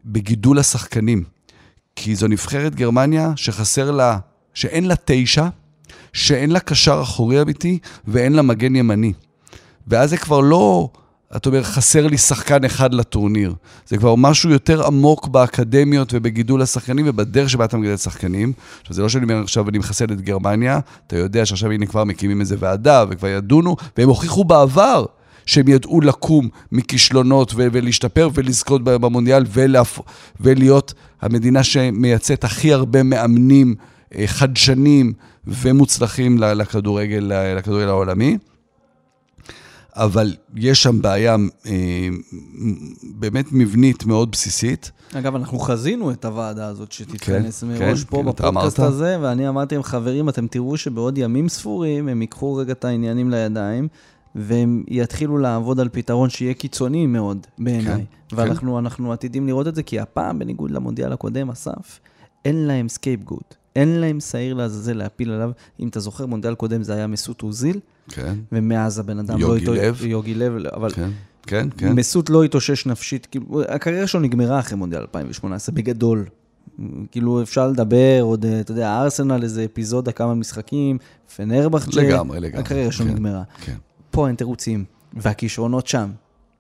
[0.05, 1.25] בגידול השחקנים.
[1.97, 4.19] כי זו נבחרת גרמניה שחסר לה,
[4.55, 5.49] שאין לה תשע,
[6.13, 9.13] שאין לה קשר אחורי אמיתי ואין לה מגן ימני.
[9.87, 10.89] ואז זה כבר לא
[11.37, 13.55] אתה אומר, חסר לי שחקן אחד לטורניר.
[13.87, 18.53] זה כבר משהו יותר עמוק באקדמיות ובגידול השחקנים ובדרך שבה אתה מגדל שחקנים.
[18.81, 22.05] עכשיו, זה לא שאני אומר עכשיו אני מחסל את גרמניה, אתה יודע שעכשיו הנה כבר
[22.05, 25.05] מקימים איזה ועדה וכבר ידונו, והם הוכיחו בעבר
[25.47, 29.99] שהם ידעו לקום מכישלונות ו- ולהשתפר ולזכות במונדיאל ולהפ...
[30.41, 33.75] ולהיות המדינה שמייצאת הכי הרבה מאמנים
[34.17, 35.13] אה, חדשנים
[35.47, 38.39] ומוצלחים לכדורגל, לכדורגל העולמי.
[39.97, 41.37] אבל יש שם בעיה
[41.67, 42.09] אה,
[43.03, 44.91] באמת מבנית מאוד בסיסית.
[45.13, 49.49] אגב, אנחנו חזינו את הוועדה הזאת שתתכנס כן, מראש כן, פה כן, בפודקאסט הזה, ואני
[49.49, 53.89] אמרתי להם, חברים, אתם תראו שבעוד ימים ספורים הם ייקחו רגע את העניינים לידיים,
[54.35, 58.05] והם יתחילו לעבוד על פתרון שיהיה קיצוני מאוד בעיניי.
[58.29, 58.79] כן, ואנחנו כן.
[58.79, 62.01] אנחנו עתידים לראות את זה, כי הפעם, בניגוד למונדיאל הקודם, אסף,
[62.45, 63.55] אין להם scapegoat.
[63.77, 65.51] אין להם שעיר לעזאזל להפיל עליו.
[65.81, 68.35] אם אתה זוכר, מונדיאל קודם זה היה מסות אוזיל, כן.
[68.53, 69.75] ומאז הבן אדם לא יוגי לא...
[69.75, 70.05] לב.
[70.05, 70.91] יוגי לב, אבל...
[70.91, 71.11] כן.
[71.47, 71.93] כן, כן.
[71.93, 76.25] מסות לא התאושש נפשית, כאילו, הקריירה שלו נגמרה אחרי מונדיאל 2018, בגדול.
[77.11, 80.99] כאילו, אפשר לדבר, עוד, אתה יודע, ארסנל, איזה אפיזודה, כמה משחקים,
[81.37, 82.03] פנרבכצ'ה.
[82.03, 82.61] לגמרי, לגמרי.
[82.61, 83.43] הקריירה שלו כן, נגמרה.
[83.65, 83.77] כן.
[84.11, 86.11] פה אין תירוצים, והכישרונות שם.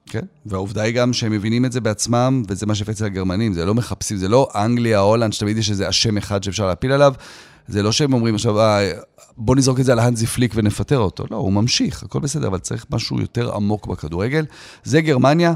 [0.06, 3.74] כן, והעובדה היא גם שהם מבינים את זה בעצמם, וזה מה שהפץ הגרמנים, זה לא
[3.74, 7.14] מחפשים, זה לא אנגליה, הולנד, שתמיד יש איזה אשם אחד שאפשר להפיל עליו,
[7.68, 8.92] זה לא שהם אומרים עכשיו, אה,
[9.36, 11.24] בוא נזרוק את זה על האנזי פליק ונפטר אותו.
[11.30, 14.44] לא, הוא ממשיך, הכל בסדר, אבל צריך משהו יותר עמוק בכדורגל.
[14.84, 15.54] זה גרמניה.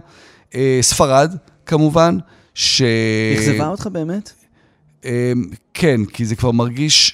[0.54, 1.36] אה, ספרד,
[1.66, 2.18] כמובן,
[2.54, 2.82] ש...
[3.38, 4.32] אכזבה אותך באמת?
[5.04, 5.32] אה,
[5.74, 7.12] כן, כי זה כבר מרגיש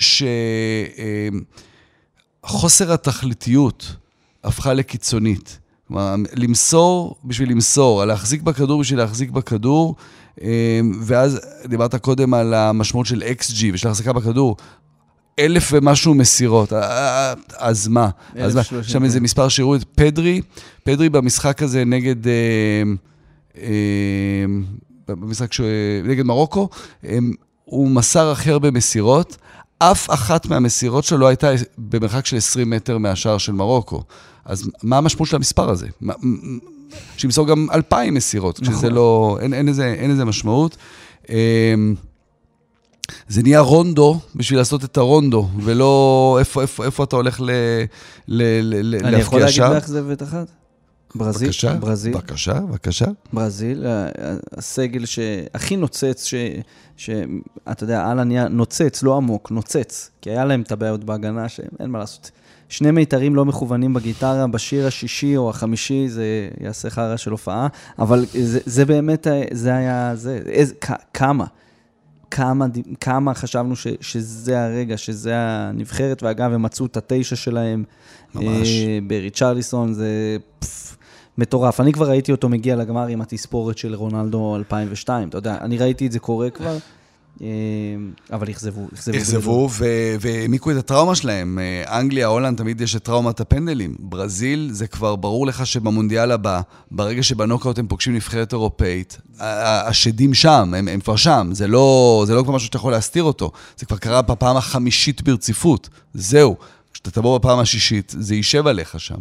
[2.42, 3.96] שחוסר התכליתיות
[4.44, 5.58] הפכה לקיצונית.
[5.88, 9.94] כלומר, למסור בשביל למסור, להחזיק בכדור בשביל להחזיק בכדור,
[11.00, 14.56] ואז דיברת קודם על המשמעות של XG ושל החזקה בכדור.
[15.38, 16.72] אלף ומשהו מסירות,
[17.56, 18.10] אז מה?
[18.36, 18.62] אז מה?
[18.82, 20.40] שם איזה מספר שירות, פדרי,
[20.84, 22.32] פדרי במשחק הזה נגד, אה,
[23.56, 24.44] אה,
[25.08, 25.60] במשחק ש...
[26.04, 26.68] נגד מרוקו,
[27.64, 29.36] הוא מסר הכי הרבה מסירות,
[29.90, 34.02] אף אחת מהמסירות שלו הייתה במרחק של 20 מטר מהשער של מרוקו.
[34.44, 35.86] אז מה המשמעות של המספר הזה?
[37.16, 38.74] שימסור גם 2,000 מסירות, נכון.
[38.74, 40.76] כשזה לא, אין, אין, איזה, אין איזה משמעות.
[43.28, 47.50] זה נהיה רונדו בשביל לעשות את הרונדו, ולא איפה, איפה, איפה אתה הולך ל,
[48.28, 49.70] ל, ל, ל, אני יכול להגיד שם.
[49.70, 50.46] מאכזבת אחת?
[51.14, 53.06] ברזיל, בבקשה, ברזיל, בבקשה, בבקשה.
[53.32, 53.86] ברזיל,
[54.52, 56.34] הסגל שהכי נוצץ, ש-
[56.96, 61.90] שאתה יודע, אהלן נהיה נוצץ, לא עמוק, נוצץ, כי היה להם את הבעיות בהגנה, שאין
[61.90, 62.30] מה לעשות.
[62.68, 68.24] שני מיתרים לא מכוונים בגיטרה, בשיר השישי או החמישי, זה יעשה חרא של הופעה, אבל
[68.32, 70.74] זה, זה באמת, זה היה, זה, איזה,
[71.14, 71.44] כמה,
[72.30, 72.66] כמה,
[73.00, 77.84] כמה חשבנו ש, שזה הרגע, שזה הנבחרת, ואגב, הם מצאו את התשע שלהם.
[78.34, 78.68] ממש.
[78.68, 80.93] אה, בריצ'רליסון, זה פף,
[81.38, 81.80] מטורף.
[81.80, 86.06] אני כבר ראיתי אותו מגיע לגמר עם התספורת של רונלדו 2002, אתה יודע, אני ראיתי
[86.06, 86.76] את זה קורה כבר,
[87.42, 87.46] אה,
[88.32, 89.16] אבל אכזבו, אכזבו.
[89.16, 89.68] אכזבו
[90.20, 91.58] והעמיקו את הטראומה שלהם.
[91.58, 93.96] אה, אנגליה, הולנד, תמיד יש את טראומת הפנדלים.
[93.98, 96.60] ברזיל, זה כבר ברור לך שבמונדיאל הבא,
[96.90, 101.48] ברגע שבנוקאוט הם פוגשים נבחרת אירופאית, השדים שם, הם, הם כבר שם.
[101.52, 103.50] זה לא, זה לא כבר משהו שאתה יכול להסתיר אותו.
[103.76, 105.88] זה כבר קרה בפעם החמישית ברציפות.
[106.14, 106.56] זהו.
[106.92, 109.18] כשאתה תבוא בפעם השישית, זה יישב עליך שם.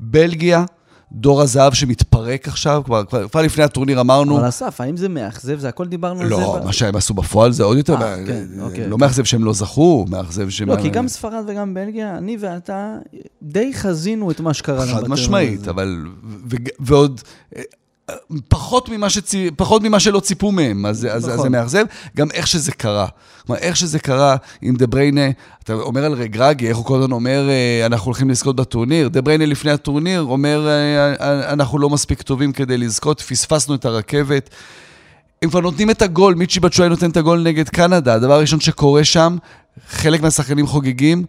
[0.00, 0.64] בלגיה,
[1.12, 4.38] דור הזהב שמתפרק עכשיו, כבר, כבר, כבר לפני הטורניר אמרנו...
[4.38, 5.58] אבל אסף, האם זה מאכזב?
[5.58, 6.34] זה הכל דיברנו על זה.
[6.34, 8.88] לא, מה שהם עשו בפועל זה עוד יותר, אה, מה- כן, אוקיי.
[8.88, 10.68] לא מאכזב שהם לא זכו, מאכזב שהם...
[10.68, 12.96] לא, כי גם ספרד וגם בלגיה, אני ואתה
[13.42, 14.86] די חזינו את מה שקרה.
[14.86, 15.68] חד משמעית.
[15.68, 16.04] אבל...
[16.50, 17.20] ו- ועוד...
[18.48, 21.42] פחות ממה, שצי, פחות ממה שלא ציפו מהם, אז, אז, אז נכון.
[21.42, 21.84] זה מאכזב.
[22.16, 23.06] גם איך שזה קרה.
[23.46, 25.30] כלומר, איך שזה קרה עם דה בריינה,
[25.64, 29.08] אתה אומר על רגרגי, איך הוא כל הזמן אומר, אה, אנחנו הולכים לזכות בטורניר.
[29.08, 33.84] דה בריינה לפני הטורניר אומר, אה, אה, אנחנו לא מספיק טובים כדי לזכות, פספסנו את
[33.84, 34.50] הרכבת.
[35.42, 39.04] הם כבר נותנים את הגול, מיצ'י בצ'ואי נותן את הגול נגד קנדה, הדבר הראשון שקורה
[39.04, 39.36] שם,
[39.88, 41.24] חלק מהשחקנים חוגגים,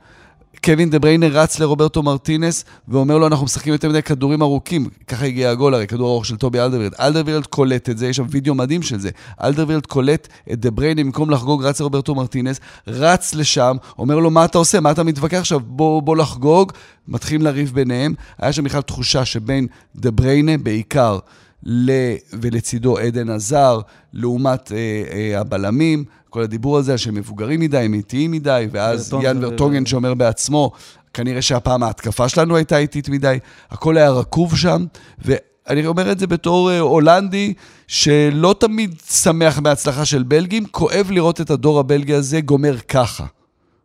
[0.65, 4.89] קווין דה בריינה רץ לרוברטו מרטינס ואומר לו, אנחנו משחקים יותר מדי כדורים ארוכים.
[5.07, 6.93] ככה הגיע הגול, הרי כדור ארוך של טובי אלדרווירד.
[6.99, 9.09] אלדרווירד קולט את זה, יש שם וידאו מדהים של זה.
[9.43, 14.45] אלדרווירד קולט את דה בריינה, במקום לחגוג, רץ לרוברטו מרטינס, רץ לשם, אומר לו, מה
[14.45, 14.79] אתה עושה?
[14.79, 15.59] מה אתה מתווכח עכשיו?
[15.59, 16.71] בוא, בוא לחגוג.
[17.07, 18.13] מתחילים לריב ביניהם.
[18.37, 21.19] היה שם בכלל תחושה שבין דה בריינה, בעיקר,
[21.63, 21.91] ל...
[22.33, 23.79] ולצידו אדן הזאר,
[24.13, 24.77] לעומת אה,
[25.11, 30.13] אה, הבלמים, כל הדיבור הזה שהם מבוגרים מדי, הם איטיים מדי, ואז יאן ורטונגן שאומר
[30.13, 30.71] בעצמו,
[31.13, 33.39] כנראה שהפעם ההתקפה שלנו הייתה איטית מדי,
[33.71, 34.85] הכל היה רקוב שם,
[35.25, 37.53] ואני אומר את זה בתור אה, הולנדי,
[37.87, 43.25] שלא תמיד שמח מההצלחה של בלגים, כואב לראות את הדור הבלגי הזה גומר ככה,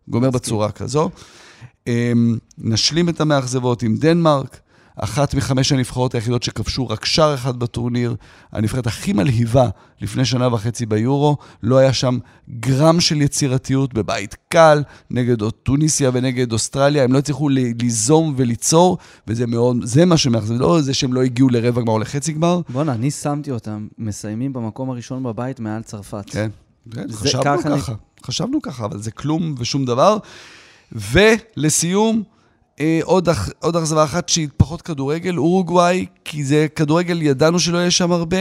[0.08, 1.10] גומר בצורה כזו.
[1.86, 4.60] אמ, נשלים את המאכזבות עם דנמרק,
[4.96, 8.14] אחת מחמש הנבחרות היחידות שכבשו רק שער אחד בטורניר,
[8.52, 9.68] הנבחרת הכי מלהיבה
[10.00, 12.18] לפני שנה וחצי ביורו, לא היה שם
[12.50, 19.46] גרם של יצירתיות בבית קל נגד טוניסיה ונגד אוסטרליה, הם לא הצליחו ליזום וליצור, וזה
[19.46, 22.92] מאוד, זה מה שמאכזב, לא זה שהם לא הגיעו לרבע גמר או לחצי גמר, בואנה,
[22.92, 26.24] אני שמתי אותם מסיימים במקום הראשון בבית מעל צרפת.
[26.30, 26.50] כן,
[26.92, 27.92] כן חשבנו ככה אני- ככה,
[28.26, 30.18] חשבנו ככה, אבל זה כלום ושום דבר.
[30.92, 32.22] ולסיום,
[32.80, 33.28] אה, עוד,
[33.60, 38.40] עוד אכזבה אחת שהיא פחות כדורגל, אורוגוואי, כי זה כדורגל, ידענו שלא יהיה שם הרבה,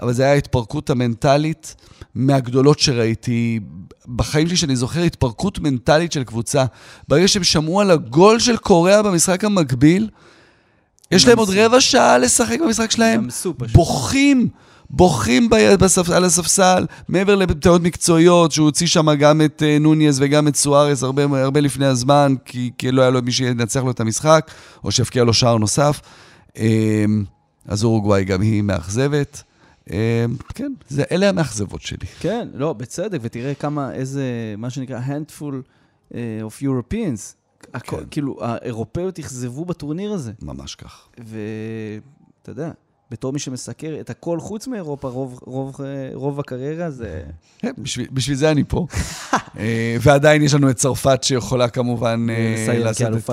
[0.00, 1.74] אבל זה היה ההתפרקות המנטלית
[2.14, 3.60] מהגדולות שראיתי
[4.16, 6.64] בחיים שלי, שאני זוכר התפרקות מנטלית של קבוצה.
[7.08, 10.08] ברגע שהם שמעו על הגול של קוריאה במשחק המקביל,
[11.10, 11.48] יש להם עוד.
[11.50, 13.28] רבע שעה לשחק במשחק שלהם.
[13.72, 14.48] בוכים,
[14.96, 16.10] בוכים בספ...
[16.10, 21.02] על הספסל, מעבר לטענות מקצועיות, שהוא הוציא שם גם את uh, נוניז וגם את סוארס
[21.02, 24.50] הרבה, הרבה לפני הזמן, כי, כי לא היה לו מי שינצח לו את המשחק,
[24.84, 26.00] או שיפקיע לו שער נוסף.
[26.54, 26.58] Um,
[27.66, 29.42] אז אורוגוואי גם היא מאכזבת.
[29.88, 29.92] Um,
[30.54, 32.06] כן, זה, אלה המאכזבות שלי.
[32.20, 34.24] כן, לא, בצדק, ותראה כמה, איזה,
[34.58, 35.54] מה שנקרא, handful
[36.12, 36.14] uh,
[36.48, 37.34] of Europeans.
[37.74, 38.04] הכל, כן.
[38.10, 40.32] כאילו, האירופאיות אכזבו בטורניר הזה.
[40.42, 41.08] ממש כך.
[41.18, 42.70] ואתה יודע,
[43.10, 47.22] בתור מי שמסקר את הכל חוץ מאירופה, רוב, רוב, אה, רוב הקריירה זה...
[47.58, 48.86] כן, בשביל, בשביל זה אני פה.
[49.58, 53.30] אה, ועדיין יש לנו את צרפת שיכולה כמובן אה, לעשות את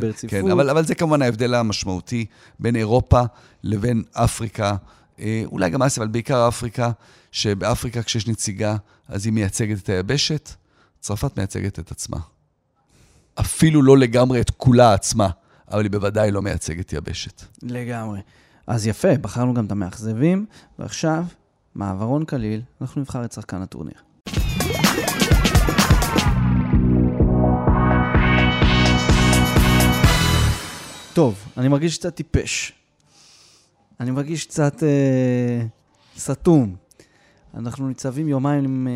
[0.00, 0.30] ברציפות.
[0.30, 2.26] כן, אבל, אבל זה כמובן ההבדל המשמעותי
[2.58, 3.22] בין אירופה
[3.64, 4.76] לבין אפריקה,
[5.20, 6.90] אה, אולי גם אסיה, אבל בעיקר אפריקה,
[7.32, 8.76] שבאפריקה כשיש נציגה,
[9.08, 10.50] אז היא מייצגת את היבשת,
[11.00, 12.18] צרפת מייצגת את עצמה.
[13.40, 15.28] אפילו לא לגמרי את כולה עצמה,
[15.70, 17.42] אבל היא בוודאי לא מייצגת יבשת.
[17.62, 18.20] לגמרי.
[18.68, 20.46] אז יפה, בחרנו גם את המאכזבים,
[20.78, 21.24] ועכשיו,
[21.74, 23.94] מעברון קליל, אנחנו נבחר את שחקן הטורניר.
[31.14, 32.72] טוב, אני מרגיש קצת טיפש.
[34.00, 35.66] אני מרגיש קצת אה,
[36.18, 36.76] סתום.
[37.54, 38.92] אנחנו ניצבים יומיים, אה,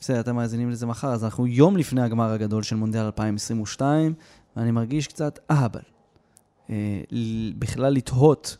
[0.00, 4.14] בסדר, אתם מאזינים לזה מחר, אז אנחנו יום לפני הגמר הגדול של מונדיאל 2022,
[4.56, 5.80] ואני מרגיש קצת אהבל.
[6.70, 7.00] אה,
[7.58, 8.56] בכלל לתהות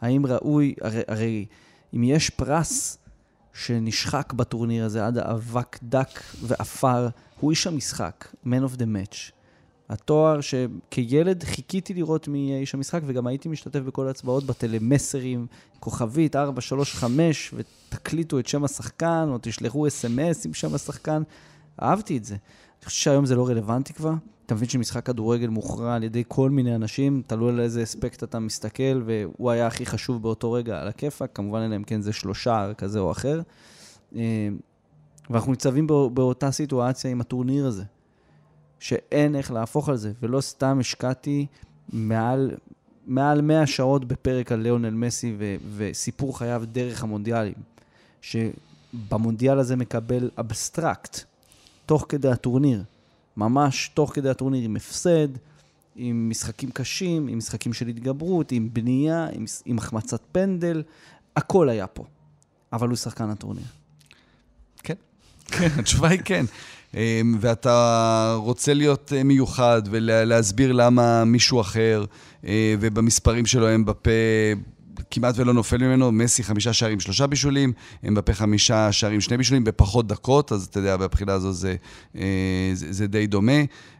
[0.00, 1.46] האם ראוי, הרי, הרי
[1.94, 2.98] אם יש פרס
[3.54, 7.08] שנשחק בטורניר הזה עד אבק דק ועפר,
[7.40, 9.32] הוא איש המשחק, Man of the Match.
[9.88, 15.46] התואר שכילד חיכיתי לראות מי יהיה איש המשחק, וגם הייתי משתתף בכל ההצבעות בטלמסרים,
[15.80, 21.22] כוכבית 435, ותקליטו את שם השחקן, או תשלחו אס.אם.אס עם שם השחקן.
[21.82, 22.34] אהבתי את זה.
[22.34, 24.12] אני חושב שהיום זה לא רלוונטי כבר.
[24.50, 28.38] אתה מבין שמשחק כדורגל מוכרע על ידי כל מיני אנשים, תלוי על איזה אספקט אתה
[28.38, 32.74] מסתכל, והוא היה הכי חשוב באותו רגע על הכיפאק, כמובן אלא אם כן זה שלושה
[32.78, 33.40] כזה או אחר.
[34.16, 34.48] אה,
[35.30, 37.84] ואנחנו ניצבים באותה סיטואציה עם הטורניר הזה,
[38.78, 41.46] שאין איך להפוך על זה, ולא סתם השקעתי
[41.92, 42.50] מעל,
[43.06, 47.54] מעל 100 שעות בפרק על ליאונל מסי ו- וסיפור חייו דרך המונדיאלים,
[48.20, 51.20] שבמונדיאל הזה מקבל אבסטרקט,
[51.86, 52.82] תוך כדי הטורניר.
[53.40, 55.28] ממש תוך כדי הטורניר עם הפסד,
[55.96, 60.82] עם משחקים קשים, עם משחקים של התגברות, עם בנייה, עם, עם החמצת פנדל,
[61.36, 62.04] הכל היה פה.
[62.72, 63.64] אבל הוא שחקן הטורניר.
[64.82, 64.94] כן,
[65.46, 66.44] כן, התשובה היא כן.
[66.94, 72.04] אמ, ואתה רוצה להיות אה, מיוחד ולהסביר למה מישהו אחר,
[72.46, 74.10] אה, ובמספרים שלו הם בפה
[75.10, 77.72] כמעט ולא נופל ממנו, מסי חמישה שערים, שלושה בישולים,
[78.02, 81.76] הם בפה חמישה שערים, שני בישולים, בפחות דקות, אז אתה יודע, בבחינה הזו זה,
[82.16, 83.52] אה, זה, זה די דומה,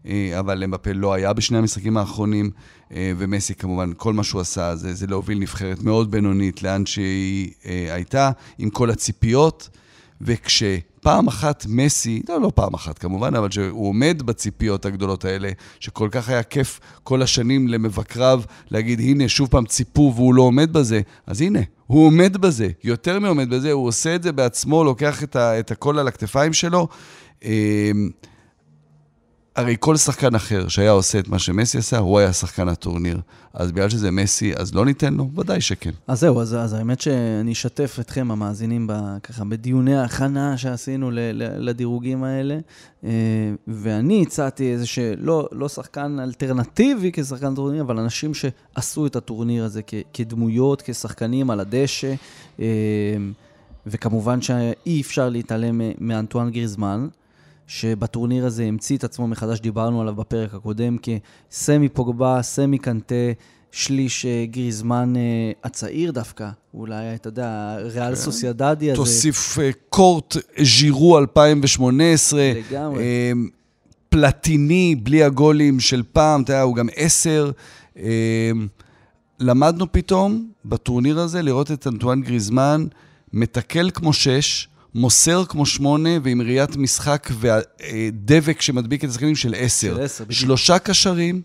[0.07, 2.51] אה, אבל אמבפה לא היה בשני המשחקים האחרונים,
[2.93, 7.51] אה, ומסי כמובן, כל מה שהוא עשה זה, זה להוביל נבחרת מאוד בינונית לאן שהיא
[7.65, 9.69] הייתה, עם כל הציפיות,
[10.21, 10.63] וכש...
[11.01, 15.51] פעם אחת מסי, לא, לא פעם אחת כמובן, אבל שהוא עומד בציפיות הגדולות האלה,
[15.81, 20.73] שכל כך היה כיף כל השנים למבקריו להגיד, הנה, שוב פעם ציפו והוא לא עומד
[20.73, 25.23] בזה, אז הנה, הוא עומד בזה, יותר מעומד בזה, הוא עושה את זה בעצמו, לוקח
[25.23, 26.89] את, ה, את הכל על הכתפיים שלו.
[29.57, 33.21] הרי כל שחקן אחר שהיה עושה את מה שמסי עשה, הוא היה שחקן הטורניר.
[33.55, 35.31] אז בגלל שזה מסי, אז לא ניתן לו?
[35.37, 35.91] ודאי שכן.
[36.07, 38.93] אז זהו, אז, אז האמת שאני אשתף אתכם, המאזינים, ב,
[39.23, 42.59] ככה בדיוני ההכנה שעשינו ל, ל, לדירוגים האלה,
[43.05, 43.11] אה,
[43.69, 49.81] ואני הצעתי איזה שלא לא שחקן אלטרנטיבי כשחקן טורניר, אבל אנשים שעשו את הטורניר הזה
[49.87, 52.15] כ, כדמויות, כשחקנים על הדשא,
[52.61, 52.67] אה,
[53.87, 57.09] וכמובן שאי אפשר להתעלם מאנטואן גריזמן.
[57.71, 60.97] שבטורניר הזה המציא את עצמו מחדש, דיברנו עליו בפרק הקודם,
[61.51, 63.15] כסמי פוגבה, סמי קנטה,
[63.73, 65.23] שליש אה, גריזמן אה,
[65.65, 68.15] הצעיר דווקא, אולי, אתה יודע, ריאל כן.
[68.15, 68.97] סוסיידדי הזה.
[68.97, 72.53] תוסיף אה, קורט ז'ירו 2018.
[72.71, 73.05] לגמרי.
[74.09, 77.51] פלטיני, בלי הגולים של פעם, אתה יודע, הוא גם עשר.
[79.41, 82.87] למדנו פתאום בטורניר הזה לראות את אנטואן גריזמן
[83.33, 89.95] מתקל כמו שש, מוסר כמו שמונה, ועם ראיית משחק והדבק שמדביק את השחקנים של עשר.
[89.95, 90.41] של עשר, בדיוק.
[90.41, 91.43] שלושה קשרים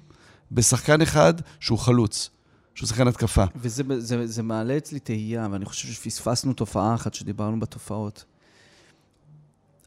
[0.52, 2.30] בשחקן אחד שהוא חלוץ.
[2.76, 3.44] שהוא שחקן התקפה.
[3.56, 8.26] וזה זה, זה מעלה אצלי תהייה, ואני חושב שפספסנו תופעה אחת שדיברנו בתופעות.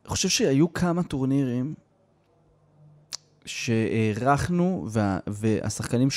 [0.05, 1.75] אני חושב שהיו כמה טורנירים
[3.45, 6.11] שהערכנו, וה, והשחקנים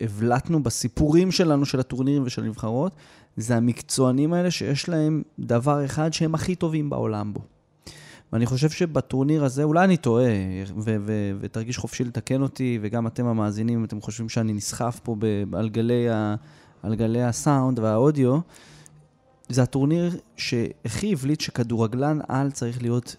[0.00, 2.92] שהבלטנו בסיפורים שלנו של הטורנירים ושל הנבחרות,
[3.36, 7.40] זה המקצוענים האלה שיש להם דבר אחד שהם הכי טובים בעולם בו.
[8.32, 10.30] ואני חושב שבטורניר הזה, אולי אני טועה,
[11.40, 15.16] ותרגיש חופשי לתקן אותי, וגם אתם המאזינים, אתם חושבים שאני נסחף פה
[15.52, 16.06] על, גלי
[16.82, 18.38] על גלי הסאונד והאודיו,
[19.48, 23.16] זה הטורניר שהכי הבליט שכדורגלן על צריך להיות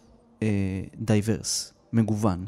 [0.95, 2.45] diverse, אה, מגוון.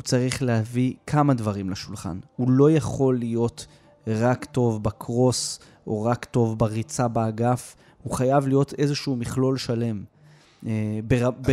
[0.00, 2.18] הוא צריך להביא כמה דברים לשולחן.
[2.36, 3.66] הוא לא יכול להיות
[4.06, 10.04] רק טוב בקרוס או רק טוב בריצה באגף, הוא חייב להיות איזשהו מכלול שלם.
[10.66, 11.00] אה,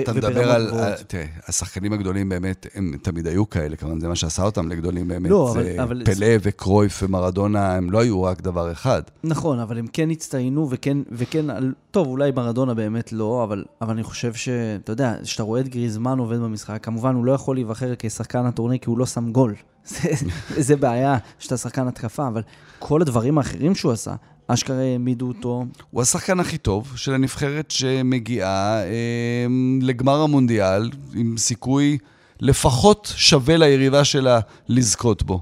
[0.03, 0.71] אתה מדבר על,
[1.07, 5.31] תראה, השחקנים הגדולים באמת, הם תמיד היו כאלה, כמובן, זה מה שעשה אותם לגדולים באמת.
[5.31, 5.79] לא, אבל...
[5.79, 9.01] אבל פלא וקרויף ומרדונה, הם לא היו רק דבר אחד.
[9.23, 11.45] נכון, אבל הם כן הצטיינו, וכן, וכן,
[11.91, 16.19] טוב, אולי מרדונה באמת לא, אבל, אבל אני חושב שאתה יודע, כשאתה רואה את גריזמן
[16.19, 19.55] עובד במשחק, כמובן, הוא לא יכול להיבחר כשחקן הטורניר, כי הוא לא שם גול.
[19.87, 20.09] זה,
[20.57, 22.41] זה בעיה שאתה שחקן התקפה, אבל
[22.79, 24.15] כל הדברים האחרים שהוא עשה,
[24.47, 25.65] אשכרה העמידו אותו.
[25.91, 29.45] הוא השחקן הכי טוב של הנבחרת שמגיעה אה,
[29.81, 31.97] לגמר המונדיאל, עם סיכוי
[32.39, 35.41] לפחות שווה ליריבה שלה לזכות בו.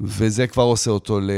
[0.00, 1.30] וזה כבר עושה אותו ל...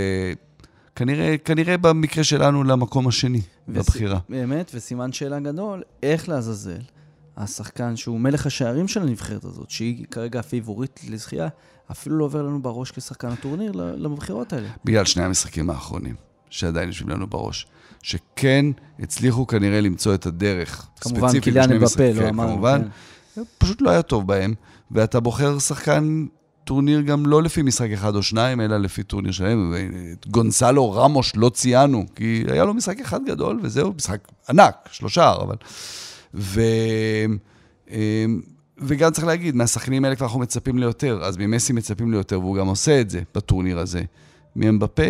[0.97, 3.77] כנראה, כנראה במקרה שלנו למקום השני וס...
[3.77, 4.19] בבחירה.
[4.29, 6.81] באמת, וסימן שאלה גדול, איך לעזאזל
[7.37, 11.49] השחקן שהוא מלך השערים של הנבחרת הזאת, שהיא כרגע הפיבוריט לזכייה,
[11.91, 14.69] אפילו לא עובר לנו בראש כשחקן הטורניר לבחירות האלה.
[14.85, 16.15] בגלל שני המשחקים האחרונים.
[16.53, 17.67] שעדיין יושבים לנו בראש.
[18.03, 18.67] שכן
[18.99, 20.87] הצליחו כנראה למצוא את הדרך.
[21.01, 22.53] כמובן, קיליאן מבפה, לא אמרנו.
[22.53, 22.83] כמובן,
[23.35, 23.43] כן.
[23.59, 24.55] פשוט לא היה טוב בהם,
[24.91, 26.27] ואתה בוחר שחקן
[26.65, 29.33] טורניר גם לא לפי משחק אחד או שניים, אלא לפי טורניר.
[29.73, 35.33] ואת גונסלו רמוש לא ציינו, כי היה לו משחק אחד גדול, וזהו, משחק ענק, שלושה,
[35.33, 35.57] אבל...
[36.35, 36.61] ו...
[37.91, 38.41] אמ,
[38.79, 42.67] וגם צריך להגיד, מהשחקנים האלה כבר אנחנו מצפים ליותר, אז ממסי מצפים ליותר, והוא גם
[42.67, 44.03] עושה את זה בטורניר הזה.
[44.57, 45.03] מאמבפה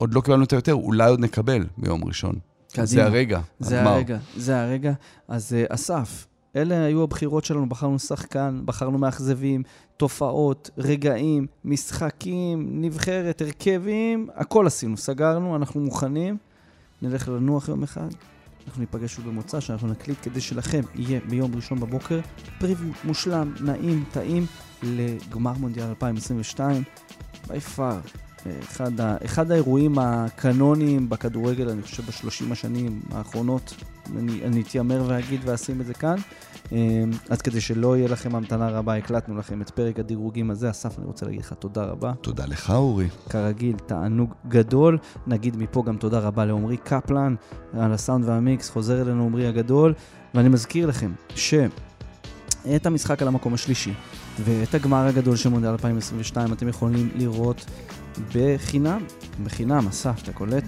[0.00, 2.34] עוד לא קיבלנו את היותר, אולי עוד נקבל ביום ראשון.
[2.72, 2.86] קדימה.
[2.86, 3.82] זה הרגע, זה.
[3.82, 4.92] הרגע, זה הרגע.
[5.28, 6.26] אז uh, אסף,
[6.56, 9.62] אלה היו הבחירות שלנו, בחרנו שחקן, בחרנו מאכזבים,
[9.96, 16.36] תופעות, רגעים, משחקים, נבחרת, הרכבים, הכל עשינו, סגרנו, אנחנו מוכנים.
[17.02, 18.08] נלך לנוח יום אחד,
[18.66, 22.20] אנחנו ניפגש שוב במוצא, שאנחנו נקליט כדי שלכם יהיה ביום ראשון בבוקר
[22.58, 24.46] פריוויו מושלם, נעים, טעים
[24.82, 26.82] לגמר מונדיאל 2022.
[27.48, 27.98] בי פאר,
[28.62, 33.74] אחד, ה, אחד האירועים הקנוניים בכדורגל, אני חושב, בשלושים השנים האחרונות.
[34.16, 36.16] אני, אני אתיימר ואגיד ואשים את זה כאן.
[36.72, 40.70] אמ, אז כדי שלא יהיה לכם המתנה רבה, הקלטנו לכם את פרק הדירוגים הזה.
[40.70, 42.12] אסף, אני רוצה להגיד לך תודה רבה.
[42.20, 43.08] תודה לך, אורי.
[43.28, 44.98] כרגיל, תענוג גדול.
[45.26, 47.34] נגיד מפה גם תודה רבה לעמרי קפלן
[47.72, 48.70] על הסאונד והמיקס.
[48.70, 49.94] חוזר אלינו עמרי הגדול.
[50.34, 53.92] ואני מזכיר לכם שאת המשחק על המקום השלישי
[54.44, 57.64] ואת הגמר הגדול של מונדיאל 2022 אתם יכולים לראות
[58.34, 59.04] בחינם,
[59.44, 60.64] בחינם, אסף, אתה קולט?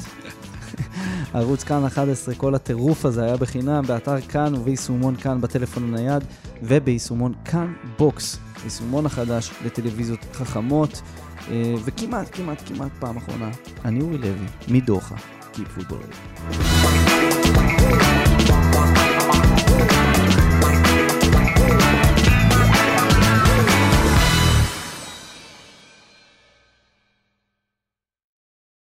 [1.34, 6.24] ערוץ כאן 11, כל הטירוף הזה היה בחינם, באתר כאן וביישומון כאן בטלפון הנייד
[6.62, 11.03] וביישומון כאן בוקס, יישומון החדש לטלוויזיות חכמות.
[11.51, 13.51] אה, וכמעט, כמעט, כמעט פעם אחרונה,
[13.84, 15.14] אני אורי לוי, מדוחה,
[15.53, 16.01] קיפ פוטבול.